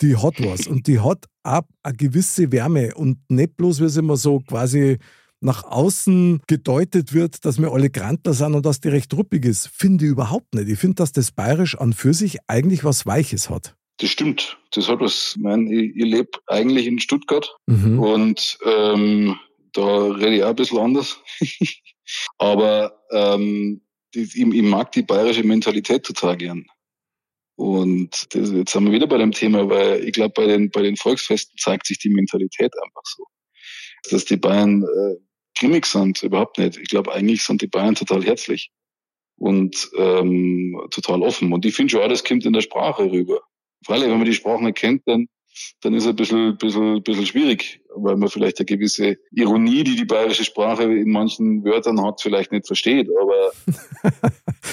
[0.00, 3.96] die hat was und die hat auch eine gewisse Wärme und nicht bloß, wie es
[3.96, 4.98] immer so quasi
[5.40, 9.68] nach außen gedeutet wird, dass wir alle Grantler sind und dass die recht ruppig ist,
[9.68, 10.68] finde ich überhaupt nicht.
[10.68, 13.74] Ich finde, dass das Bayerisch an für sich eigentlich was Weiches hat.
[13.98, 14.58] Das stimmt.
[14.72, 15.34] Das hat was.
[15.36, 17.98] Ich meine, ich, ich lebe eigentlich in Stuttgart mhm.
[17.98, 19.38] und ähm,
[19.72, 21.20] da rede ich auch ein bisschen anders.
[22.38, 23.82] Aber ähm,
[24.14, 26.66] ich, ich, mag die bayerische Mentalität total gern.
[27.56, 30.82] Und das, jetzt sind wir wieder bei dem Thema, weil ich glaube, bei den, bei
[30.82, 33.24] den Volksfesten zeigt sich die Mentalität einfach so.
[34.10, 35.16] Dass die Bayern äh,
[35.60, 36.78] grimmig sind, überhaupt nicht.
[36.78, 38.70] Ich glaube, eigentlich sind die Bayern total herzlich
[39.36, 41.52] und ähm, total offen.
[41.52, 43.40] Und ich finde schon, alles kommt in der Sprache rüber.
[43.84, 45.26] Freilich, wenn man die Sprache nicht kennt, dann,
[45.82, 49.96] dann ist es ein bisschen, bisschen, bisschen schwierig, weil man vielleicht eine gewisse Ironie, die
[49.96, 53.08] die bayerische Sprache in manchen Wörtern hat, vielleicht nicht versteht.
[53.20, 53.52] Aber,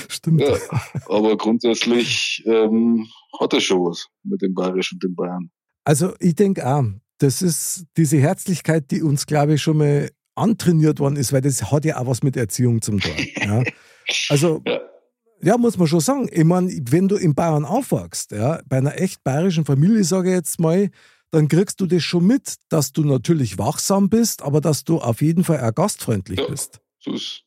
[0.10, 0.41] Stimmt.
[0.41, 0.58] Ja,
[1.08, 3.07] aber grundsätzlich ähm,
[3.39, 5.51] hat er schon was mit dem Bayerischen und den Bayern.
[5.86, 6.84] Also ich denke auch,
[7.20, 11.72] das ist diese Herzlichkeit, die uns, glaube ich, schon mal antrainiert worden ist, weil das
[11.72, 13.14] hat ja auch was mit Erziehung zum tun.
[13.38, 13.64] Ja?
[14.30, 14.80] Also, ja.
[15.42, 15.58] ja.
[15.58, 16.30] muss man schon sagen.
[16.32, 20.36] Ich meine, wenn du in Bayern aufwachst, ja, bei einer echt bayerischen Familie, sage ich
[20.36, 20.90] jetzt mal,
[21.32, 25.22] dann kriegst du das schon mit, dass du natürlich wachsam bist, aber dass du auf
[25.22, 26.80] jeden Fall auch gastfreundlich ja, bist.
[27.00, 27.44] So ist.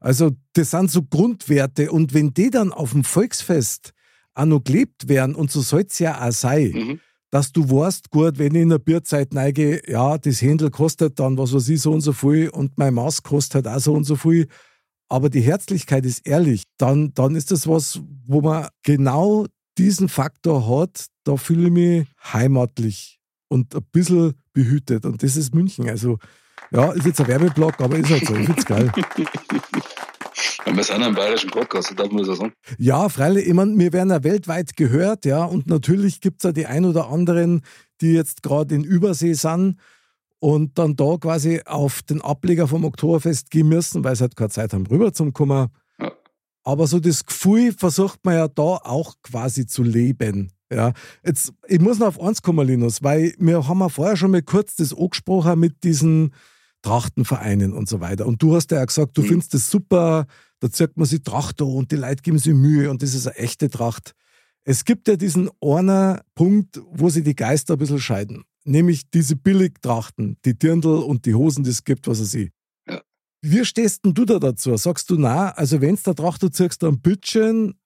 [0.00, 1.90] Also, das sind so Grundwerte.
[1.90, 3.92] Und wenn die dann auf dem Volksfest
[4.34, 6.72] auch noch gelebt werden und so soll es ja auch sein.
[6.72, 7.00] Mhm.
[7.34, 11.36] Dass du weißt, gut, wenn ich in der Bierzeit neige, ja, das Händel kostet dann,
[11.36, 14.04] was weiß ich, so und so viel und mein Maß kostet halt auch so und
[14.04, 14.46] so viel.
[15.08, 20.68] Aber die Herzlichkeit ist ehrlich, dann, dann ist das was, wo man genau diesen Faktor
[20.68, 23.18] hat, da fühle ich mich heimatlich
[23.48, 25.04] und ein bisschen behütet.
[25.04, 25.90] Und das ist München.
[25.90, 26.20] Also,
[26.70, 28.36] ja, ist jetzt ein Werbeblock, aber ist halt so.
[28.36, 28.92] Ich find's geil.
[30.66, 32.52] Ja, wir sind ein bayerischen Podcast, darf man das sagen.
[32.78, 36.52] Ja, freilich, ich meine, wir werden ja weltweit gehört, ja, und natürlich gibt es ja
[36.52, 37.62] die ein oder anderen,
[38.00, 39.76] die jetzt gerade in Übersee sind
[40.38, 44.50] und dann da quasi auf den Ableger vom Oktoberfest gehen müssen, weil sie halt keine
[44.50, 45.68] Zeit haben, rüber zum kommen.
[46.00, 46.12] Ja.
[46.64, 50.50] Aber so das Gefühl versucht man ja da auch quasi zu leben.
[50.72, 50.92] Ja,
[51.24, 54.42] jetzt, ich muss noch auf eins kommen, Linus, weil wir haben ja vorher schon mal
[54.42, 56.32] kurz das angesprochen mit diesen
[56.82, 58.26] Trachtenvereinen und so weiter.
[58.26, 59.26] Und du hast ja auch gesagt, du Mhm.
[59.26, 60.26] findest das super,
[60.64, 63.26] da zirkt man sich Tracht an und die Leute geben sich Mühe und das ist
[63.26, 64.14] eine echte Tracht.
[64.64, 68.44] Es gibt ja diesen einer Punkt, wo sich die Geister ein bisschen scheiden.
[68.64, 72.50] Nämlich diese Billigtrachten, die Dirndl und die Hosen, die es gibt, was weiß ich.
[72.88, 73.02] Ja.
[73.42, 74.74] Wie stehst denn du da dazu?
[74.78, 77.78] Sagst du, na, also wenn da Tracht du zirkst, dann Bütchen,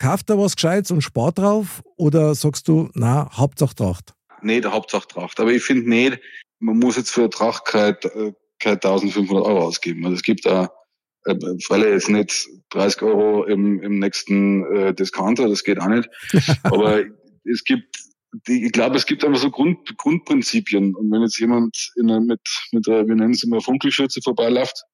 [0.00, 1.84] kauf da was Gescheites und spar drauf?
[1.96, 4.14] Oder sagst du, na, Hauptsache Tracht?
[4.42, 5.38] Nee, der Hauptsache Tracht.
[5.38, 6.18] Aber ich finde nicht,
[6.58, 10.04] man muss jetzt für eine Tracht keine, äh, keine 1500 Euro ausgeben.
[10.04, 10.68] Also es gibt da,
[11.28, 16.08] äh, freilich jetzt nicht 30 Euro im, im nächsten äh, Discounter, das geht auch nicht.
[16.64, 17.04] Aber
[17.44, 17.96] es gibt,
[18.46, 20.94] die, ich glaube, es gibt einfach so Grund, Grundprinzipien.
[20.94, 22.40] Und wenn jetzt jemand in einer, mit,
[22.72, 24.84] mit einer, wir nennen es immer Funkelschürze vorbeiläuft,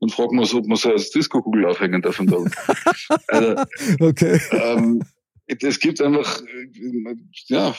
[0.00, 2.16] dann fragt man so, ob man so als Disco-Kugel aufhängen darf.
[2.18, 2.28] Tag.
[3.28, 3.64] also,
[4.00, 4.40] Okay.
[4.50, 5.02] ähm,
[5.46, 6.42] es gibt einfach,
[7.46, 7.74] ja,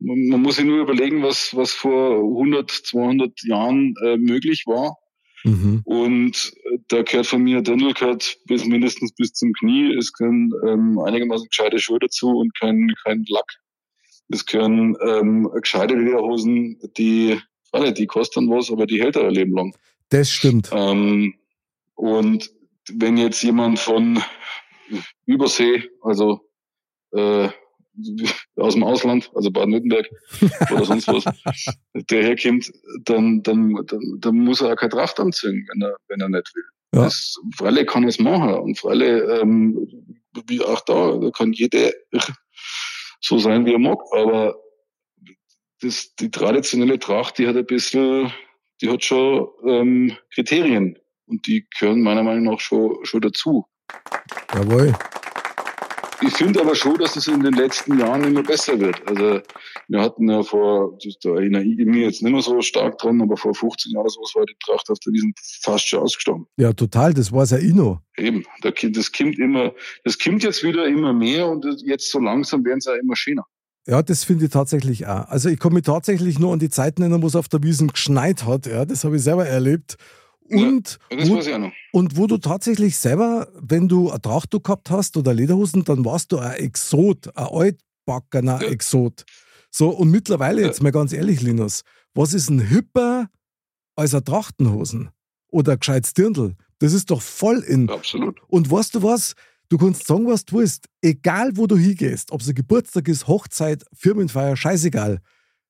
[0.00, 4.96] man, man muss sich nur überlegen, was, was vor 100, 200 Jahren äh, möglich war.
[5.44, 5.82] Mhm.
[5.84, 9.94] Und äh, da gehört von mir, Dirndl gehört bis mindestens bis zum Knie.
[9.96, 13.58] Es gehören ähm, einigermaßen gescheite Schuhe dazu und kein, kein Lack.
[14.28, 17.40] Es gehören ähm, gescheite Lederhosen, die,
[17.72, 19.74] alle, die kosten was, aber die hält er ein Leben lang.
[20.10, 20.70] Das stimmt.
[20.72, 21.34] Ähm,
[21.94, 22.50] und
[22.92, 24.22] wenn jetzt jemand von
[25.26, 26.40] Übersee, also
[27.12, 27.48] äh,
[28.56, 30.08] aus dem Ausland, also Baden-Württemberg
[30.72, 31.24] oder sonst was,
[32.10, 32.70] der herkommt,
[33.04, 36.50] dann, dann, dann, dann muss er auch keine Tracht anziehen, wenn er, wenn er nicht
[36.54, 36.64] will.
[36.94, 37.04] Ja.
[37.04, 39.86] Das, Freile kann es machen und Freile, ähm,
[40.46, 41.90] wie auch da, da kann jeder
[43.20, 44.56] so sein, wie er mag, aber
[45.80, 48.32] das, die traditionelle Tracht, die hat ein bisschen,
[48.80, 53.66] die hat schon ähm, Kriterien und die gehören meiner Meinung nach schon, schon dazu.
[54.54, 54.94] Jawohl.
[56.22, 59.00] Ich finde aber schon, dass es in den letzten Jahren immer besser wird.
[59.08, 59.40] Also
[59.88, 63.36] wir hatten ja vor, da erinnere ich mich jetzt nicht mehr so stark dran, aber
[63.36, 66.46] vor 15 Jahren oder sowas war die Tracht auf der Wiesn fast schon ausgestorben.
[66.56, 67.14] Ja, total.
[67.14, 68.00] Das war es ja eh noch.
[68.16, 69.72] Eben, das kommt immer,
[70.04, 73.44] das kommt jetzt wieder immer mehr und jetzt so langsam werden sie auch immer schöner.
[73.86, 75.26] Ja, das finde ich tatsächlich auch.
[75.28, 77.88] Also ich komme mich tatsächlich nur an die Zeiten erinnern, wo es auf der Wiesen
[77.88, 78.66] geschneit hat.
[78.66, 79.96] Ja, das habe ich selber erlebt.
[80.50, 81.72] Und, Ja, das wo, weiß ich auch noch.
[81.92, 86.32] und wo du tatsächlich selber, wenn du eine Tracht gehabt hast oder Lederhosen, dann warst
[86.32, 88.68] du ein Exot, ein altbackener Ja.
[88.68, 89.24] Exot.
[89.70, 90.66] So, und mittlerweile, Ja.
[90.66, 91.82] jetzt mal ganz ehrlich, Linus,
[92.14, 93.28] was ist ein hipper
[93.96, 95.10] als eine Trachtenhosen?
[95.52, 96.54] Oder ein gescheites Dirndl?
[96.78, 97.88] Das ist doch voll in.
[97.90, 98.40] Absolut.
[98.48, 99.34] Und weißt du was?
[99.68, 100.86] Du kannst sagen, was du willst.
[101.02, 105.20] Egal, wo du hingehst, ob es ein Geburtstag ist, Hochzeit, Firmenfeier, scheißegal.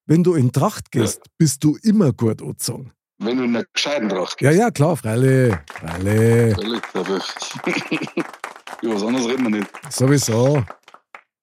[0.06, 2.92] Wenn du in Tracht gehst, bist du immer gut angezogen.
[3.22, 4.58] Wenn du in einer gescheiten Ja, gehst.
[4.58, 5.54] ja, klar, freilich.
[5.74, 6.54] Freilich.
[6.54, 7.20] Völlig, aber
[8.82, 9.70] über was anderes reden wir nicht.
[9.90, 10.64] Sowieso.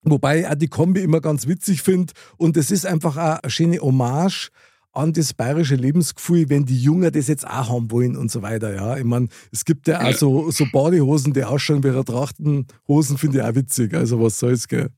[0.01, 2.13] Wobei ich auch die Kombi immer ganz witzig finde.
[2.37, 4.49] Und es ist einfach eine schöne Hommage
[4.97, 8.73] an das bayerische Lebensgefühl, wenn die Jungen das jetzt auch haben wollen und so weiter.
[8.73, 10.13] Ja, ich meine, es gibt ja auch Ja.
[10.13, 13.93] so, so Badehosen, die ausschauen wie Trachtenhosen, finde ich auch witzig.
[13.93, 14.89] Also, was soll's, gell?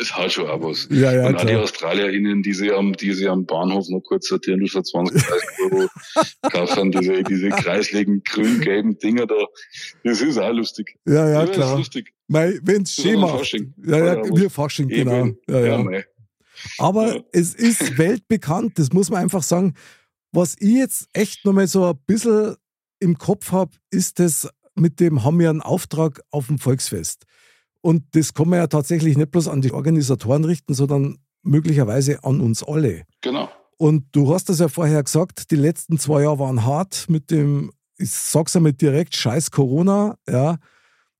[0.00, 0.88] Es hat schon auch was.
[0.90, 1.54] Ja, ja, und auch die.
[1.54, 5.88] AustralierInnen, die sie am, die sie am Bahnhof noch kurz sortieren für 20, 30 Euro
[6.52, 9.36] kaufen, diese, diese kreisligen grün-gelben Dinger da.
[10.04, 10.96] Das ist auch lustig.
[11.06, 11.76] Ja, ja, Das ist klar.
[11.78, 12.12] lustig.
[12.26, 13.38] Mei, wenn's schön ist macht.
[13.38, 13.72] Fasching.
[13.86, 15.20] Ja, ja, Ja, wir Fasching, genau.
[15.26, 15.38] Eben.
[15.48, 15.78] Ja, ja.
[15.78, 16.04] mei.
[16.78, 17.22] Aber Ja.
[17.32, 19.74] es ist weltbekannt, das muss man einfach sagen.
[20.32, 22.56] Was ich jetzt echt nochmal so ein bisschen
[23.00, 27.24] im Kopf habe, ist das mit dem, haben wir einen Auftrag auf dem Volksfest.
[27.80, 32.40] Und das kann man ja tatsächlich nicht bloß an die Organisatoren richten, sondern möglicherweise an
[32.40, 33.04] uns alle.
[33.22, 33.48] Genau.
[33.78, 37.70] Und du hast das ja vorher gesagt, die letzten zwei Jahre waren hart mit dem,
[37.96, 40.58] ich sag's einmal direkt, scheiß Corona, ja.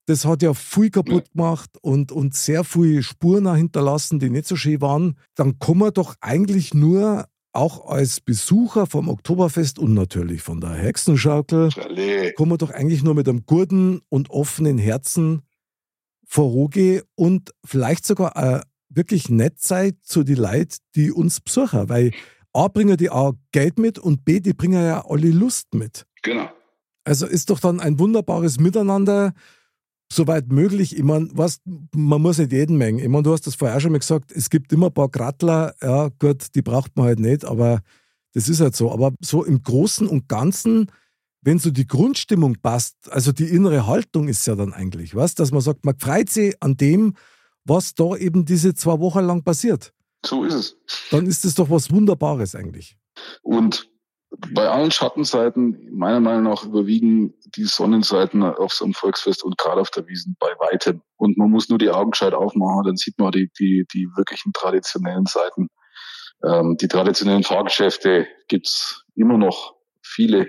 [0.09, 4.47] Das hat ja viel kaputt gemacht und, und sehr viele Spuren auch hinterlassen, die nicht
[4.47, 5.19] so schön waren.
[5.35, 10.71] Dann kann man doch eigentlich nur auch als Besucher vom Oktoberfest und natürlich von der
[10.71, 12.33] Hexenschaukel, Alle.
[12.33, 15.43] kann man doch eigentlich nur mit einem guten und offenen Herzen
[16.27, 21.91] vorgehe und vielleicht sogar äh, wirklich nett sein zu den Leuten, die uns besuchen.
[21.91, 22.13] Weil
[22.55, 26.07] A, bringen die auch Geld mit und B, die bringen ja alle Lust mit.
[26.23, 26.49] Genau.
[27.05, 29.35] Also ist doch dann ein wunderbares Miteinander,
[30.11, 30.97] soweit möglich.
[30.97, 31.61] Ich meine, was,
[31.95, 32.99] man muss nicht jeden mengen.
[32.99, 35.75] Ich meine, du hast das vorher schon mal gesagt, es gibt immer ein paar Grattler,
[35.83, 37.81] ja gut, die braucht man halt nicht, aber
[38.35, 38.93] das ist halt so.
[38.93, 40.91] Aber so im Großen und Ganzen,
[41.43, 45.53] wenn so die Grundstimmung passt, also die innere Haltung ist ja dann eigentlich, was, dass
[45.53, 47.15] man sagt, man freut sich an dem,
[47.65, 49.93] was da eben diese zwei Wochen lang passiert.
[50.25, 50.77] So ist es.
[51.11, 52.97] Dann ist das doch was Wunderbares eigentlich.
[53.43, 53.89] Und
[54.31, 59.81] bei allen Schattenseiten, meiner Meinung nach, überwiegen die Sonnenseiten auf so einem Volksfest und gerade
[59.81, 61.03] auf der Wiesen bei weitem.
[61.17, 64.53] Und man muss nur die Augen gescheit aufmachen, dann sieht man die, die, die wirklichen
[64.53, 65.69] traditionellen Seiten.
[66.45, 70.49] Ähm, die traditionellen Fahrgeschäfte gibt's immer noch viele,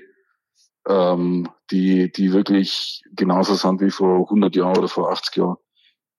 [0.87, 5.57] ähm, die, die wirklich genauso sind wie vor 100 Jahren oder vor 80 Jahren.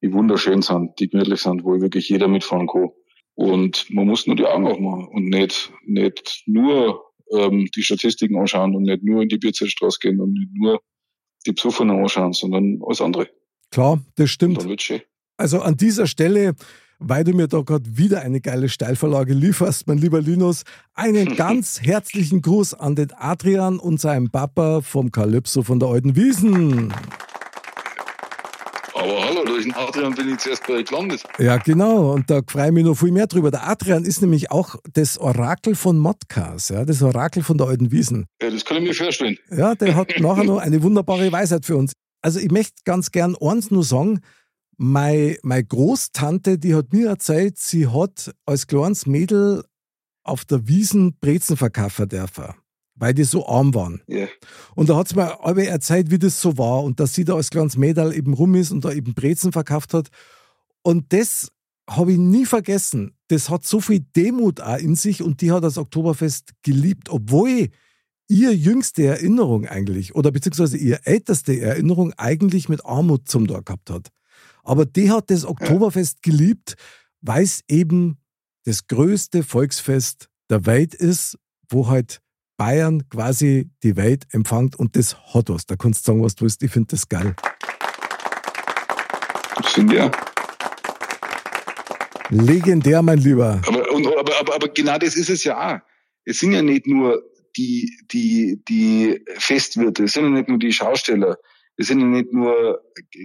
[0.02, 2.88] Die wunderschön sind, die gemütlich sind, wo wirklich jeder mitfahren kann.
[3.34, 8.74] Und man muss nur die Augen aufmachen und nicht, nicht nur ähm, die Statistiken anschauen
[8.74, 10.80] und nicht nur in die Bierzeltstraße gehen und nicht nur
[11.46, 13.28] die Besucher anschauen, sondern alles andere.
[13.70, 14.58] Klar, das stimmt.
[14.58, 15.00] Und dann wird's schön.
[15.36, 16.54] Also an dieser Stelle,
[16.98, 20.64] weil du mir da gerade wieder eine geile Steilverlage lieferst, mein lieber Linus,
[20.94, 26.14] einen ganz herzlichen Gruß an den Adrian und seinen Papa vom Kalypso von der Alten
[26.14, 26.92] Wiesen.
[29.00, 31.24] Aber hallo, durch den Adrian bin ich zuerst bei euch gelandet.
[31.38, 32.12] Ja, genau.
[32.12, 33.50] Und da freue ich mich noch viel mehr drüber.
[33.50, 37.90] Der Adrian ist nämlich auch das Orakel von Modcast, ja, das Orakel von der Alten
[37.92, 38.26] Wiesen.
[38.42, 39.38] Ja, das kann ich mir vorstellen.
[39.50, 41.94] Ja, der hat nachher noch eine wunderbare Weisheit für uns.
[42.20, 44.20] Also ich möchte ganz gern eins nur sagen.
[44.76, 49.64] Meine, meine Großtante, die hat mir erzählt, sie hat als kleines Mädel
[50.24, 52.54] auf der Wiesen Brezen verkaufen dürfen,
[53.00, 54.02] weil die so arm waren.
[54.06, 54.28] Ja.
[54.76, 57.34] Und da hat sie mir aber erzählt, wie das so war und dass sie da
[57.34, 60.08] als kleines Mädel eben rum ist und da eben Brezen verkauft hat.
[60.82, 61.50] Und das
[61.88, 63.16] habe ich nie vergessen.
[63.28, 67.68] Das hat so viel Demut auch in sich und die hat das Oktoberfest geliebt, obwohl
[68.28, 73.90] ihr jüngste Erinnerung eigentlich oder beziehungsweise ihr älteste Erinnerung eigentlich mit Armut zum Tor gehabt
[73.90, 74.08] hat.
[74.62, 76.74] Aber die hat das Oktoberfest geliebt,
[77.22, 78.18] weil es eben
[78.64, 81.38] das größte Volksfest der Welt ist,
[81.68, 82.20] wo halt
[82.60, 85.64] Bayern quasi die Welt empfängt und das hat was.
[85.64, 86.62] Da kannst du sagen, was du willst.
[86.62, 87.34] Ich finde das geil.
[89.56, 90.10] Das finde ich ja.
[92.28, 93.62] Legendär, mein Lieber.
[93.66, 95.78] Aber, und, aber, aber, aber genau das ist es ja auch.
[96.26, 97.22] Es sind ja nicht nur
[97.56, 101.38] die, die, die Festwirte, es sind ja nicht nur die Schausteller,
[101.78, 102.78] es sind ja nicht nur,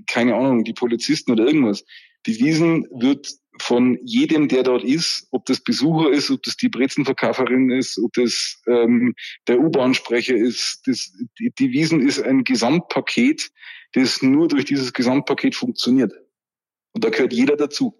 [0.08, 1.84] keine Ahnung, die Polizisten oder irgendwas.
[2.26, 3.28] Die Wiesen wird
[3.62, 8.14] von jedem, der dort ist, ob das Besucher ist, ob das die Brezenverkäuferin ist, ob
[8.14, 9.16] das ähm,
[9.48, 13.52] der U-Bahn-Sprecher ist, das, die, die Wiesen ist ein Gesamtpaket,
[13.94, 16.14] das nur durch dieses Gesamtpaket funktioniert.
[16.92, 17.96] Und da gehört jeder dazu.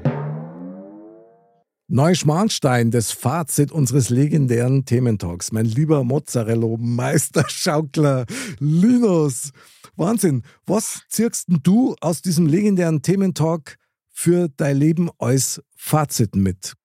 [1.91, 5.51] Neuschmarnstein, das Fazit unseres legendären Thementalks.
[5.51, 8.27] Mein lieber Mozzarella, Meisterschaukler,
[8.59, 9.49] Linus.
[9.95, 10.43] Wahnsinn.
[10.67, 11.31] Was denn
[11.63, 13.77] du aus diesem legendären Thementalk
[14.11, 16.75] für dein Leben als Fazit mit?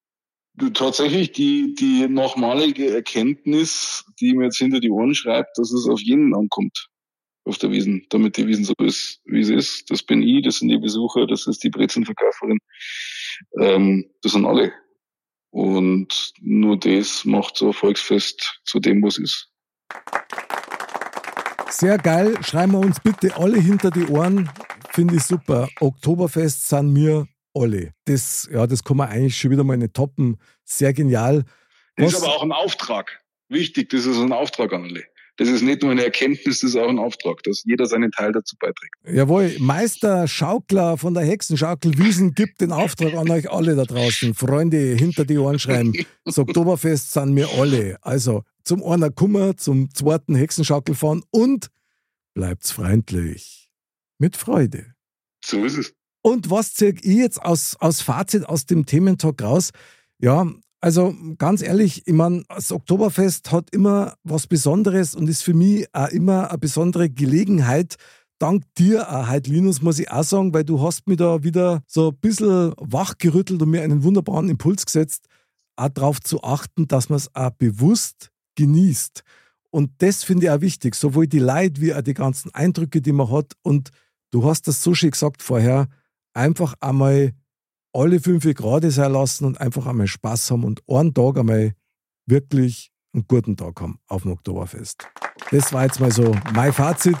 [0.73, 5.99] Tatsächlich die, die nochmalige Erkenntnis, die mir jetzt hinter die Ohren schreibt, dass es auf
[6.01, 6.87] jeden ankommt
[7.45, 9.89] auf der Wiesen, damit die Wiesen so ist, wie sie ist.
[9.91, 12.57] Das bin ich, das sind die Besucher, das ist die Brezenverkäuferin,
[13.61, 14.73] ähm, das sind alle.
[15.51, 19.49] Und nur das macht so Volksfest zu dem, was ist.
[21.69, 22.37] Sehr geil.
[22.43, 24.49] Schreiben wir uns bitte alle hinter die Ohren.
[24.91, 25.69] Finde ich super.
[25.79, 27.91] Oktoberfest sind wir alle.
[28.05, 30.37] Das, ja, das kann man eigentlich schon wieder mal nicht toppen.
[30.63, 31.43] Sehr genial.
[31.95, 33.21] Das Was- ist aber auch ein Auftrag.
[33.49, 35.03] Wichtig, das ist ein Auftrag an alle.
[35.37, 38.31] das ist nicht nur eine Erkenntnis, das ist auch ein Auftrag, dass jeder seinen Teil
[38.31, 38.93] dazu beiträgt.
[39.05, 44.33] Jawohl, Meister Schaukler von der Hexenschaukel Wiesen gibt den Auftrag an euch alle da draußen.
[44.33, 45.93] Freunde, hinter die Ohren schreiben.
[46.23, 47.97] Das Oktoberfest sind wir alle.
[48.01, 51.67] Also zum einen Kummer, zum zweiten Hexenschaukel fahren und
[52.33, 53.69] bleibt's freundlich.
[54.17, 54.93] Mit Freude.
[55.43, 55.93] So ist es.
[56.25, 59.69] Und was ziehe ich jetzt aus, aus Fazit aus dem Thementalk raus?
[60.17, 60.47] Ja,
[60.81, 65.85] also ganz ehrlich, ich meine, das Oktoberfest hat immer was Besonderes und ist für mich
[65.93, 67.97] auch immer eine besondere Gelegenheit.
[68.39, 71.83] Dank dir auch heute, Linus, muss ich auch sagen, weil du hast mir da wieder
[71.85, 75.27] so ein bisschen wachgerüttelt und mir einen wunderbaren Impuls gesetzt,
[75.75, 79.21] auch darauf zu achten, dass man es auch bewusst genießt.
[79.69, 83.11] Und das finde ich auch wichtig, sowohl die Leid wie auch die ganzen Eindrücke, die
[83.11, 83.53] man hat.
[83.61, 83.91] Und
[84.31, 85.87] du hast das so schön gesagt vorher,
[86.35, 87.33] einfach einmal
[87.93, 91.73] alle fünf Grad sein lassen und einfach einmal Spaß haben und einen Tag einmal
[92.25, 95.07] wirklich einen guten Tag haben auf dem Oktoberfest.
[95.51, 97.17] Das war jetzt mal so mein Fazit.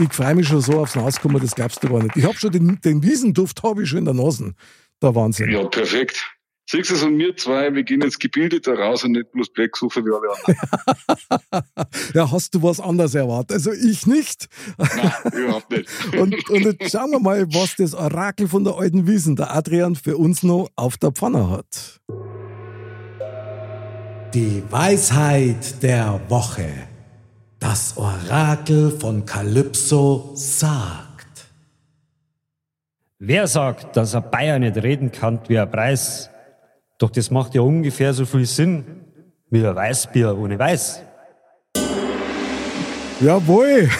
[0.00, 2.16] Ich freue mich schon so aufs Auskommen, das glaubst du gar nicht.
[2.16, 4.54] Ich habe schon den, den Wiesenduft habe ich schon in der Nase.
[5.02, 5.50] Der Wahnsinn.
[5.50, 6.37] Ja, perfekt.
[6.70, 10.04] Siehst du, und wir zwei, wir gehen jetzt gebildeter raus und nicht bloß Black suchen
[10.04, 11.88] wie alle anderen.
[12.14, 13.52] ja, hast du was anderes erwartet?
[13.52, 14.48] Also ich nicht.
[14.76, 15.88] Nein, überhaupt nicht.
[16.18, 19.96] und, und jetzt schauen wir mal, was das Orakel von der alten Wiesen, der Adrian,
[19.96, 22.02] für uns noch auf der Pfanne hat.
[24.34, 26.70] Die Weisheit der Woche.
[27.60, 31.48] Das Orakel von Kalypso sagt.
[33.18, 36.28] Wer sagt, dass ein Bayer nicht reden kann wie ein Preis?
[36.98, 38.84] Doch das macht ja ungefähr so viel Sinn
[39.50, 41.02] wie ein Weißbier ohne Weiß.
[43.20, 43.88] Jawohl.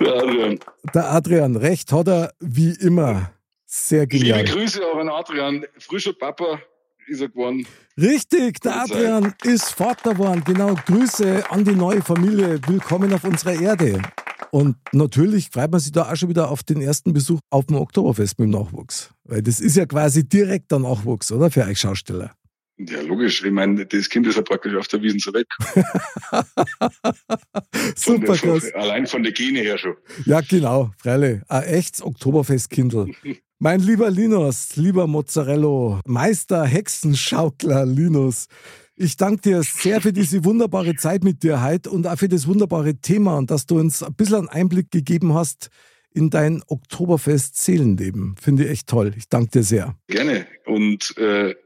[0.00, 0.60] Der Adrian.
[0.94, 3.30] Der Adrian, recht hat er wie immer.
[3.66, 4.40] Sehr genial.
[4.42, 6.60] Liebe Grüße auch an Adrian, frischer Papa
[7.06, 7.66] ist er geworden.
[7.96, 10.42] Richtig, der Adrian ist Vater geworden.
[10.44, 12.60] Genau, Grüße an die neue Familie.
[12.66, 14.00] Willkommen auf unserer Erde.
[14.50, 17.76] Und natürlich freut man sich da auch schon wieder auf den ersten Besuch auf dem
[17.76, 19.12] Oktoberfest mit dem Nachwuchs.
[19.24, 21.50] Weil das ist ja quasi direkt der Nachwuchs, oder?
[21.50, 22.34] Für euch Schausteller.
[22.76, 23.44] Ja, logisch.
[23.44, 25.46] Ich meine, das Kind ist ja praktisch auf der Wiesen zur Welt
[27.96, 28.72] Super krass.
[28.74, 29.94] Allein von der Gene her schon.
[30.24, 31.40] Ja, genau, freilich.
[31.48, 33.14] Ein echtes Oktoberfestkindl.
[33.60, 38.48] mein lieber Linus, lieber Mozzarella, Meister Hexenschaukler Linus,
[38.96, 42.46] ich danke dir sehr für diese wunderbare Zeit mit dir heute und auch für das
[42.46, 45.68] wunderbare Thema und dass du uns ein bisschen einen Einblick gegeben hast
[46.12, 48.36] in dein Oktoberfest-Seelenleben.
[48.40, 49.12] Finde ich echt toll.
[49.16, 49.96] Ich danke dir sehr.
[50.06, 50.46] Gerne.
[50.64, 51.56] Und äh,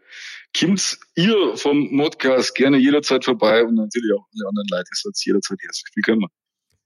[0.59, 5.25] kommt ihr vom Modcast gerne jederzeit vorbei und natürlich auch alle anderen Leute, ihr seid
[5.25, 6.29] jederzeit herzlich willkommen.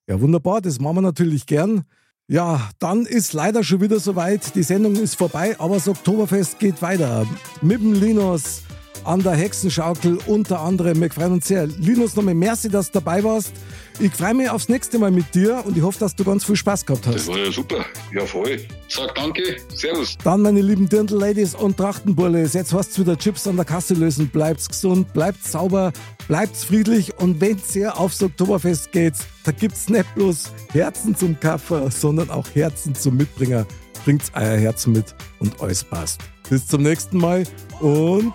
[0.09, 0.61] Ja, wunderbar.
[0.61, 1.85] Das machen wir natürlich gern.
[2.27, 4.55] Ja, dann ist leider schon wieder soweit.
[4.57, 7.27] Die Sendung ist vorbei, aber das Oktoberfest geht weiter.
[7.61, 8.63] Mit dem Linus
[9.05, 11.01] an der Hexenschaukel unter anderem.
[11.01, 11.67] Wir freuen uns sehr.
[11.67, 13.53] Linus, nochmal merci, dass du dabei warst.
[13.99, 16.57] Ich freue mich aufs nächste Mal mit dir und ich hoffe, dass du ganz viel
[16.57, 17.15] Spaß gehabt hast.
[17.15, 17.85] Das war ja super.
[18.13, 18.59] Ja, voll.
[18.89, 19.57] Sag danke.
[19.75, 20.17] Servus.
[20.25, 24.29] Dann, meine lieben Dirndl-Ladies und Trachtenburles, jetzt hast du wieder Chips an der Kasse lösen.
[24.29, 25.93] Bleibt's gesund, bleibt sauber,
[26.27, 31.91] bleibt's friedlich und wenn's ihr aufs Oktoberfest geht, da gibt's nicht bloß Herzen zum Kaffee,
[31.91, 33.67] sondern auch Herzen zum Mitbringer.
[34.05, 36.21] Bringt's euer Herzen mit und alles passt.
[36.49, 37.45] Bis zum nächsten Mal
[37.81, 38.33] und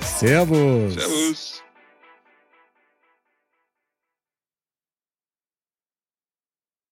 [0.00, 0.94] Servus.
[0.94, 1.53] Servus.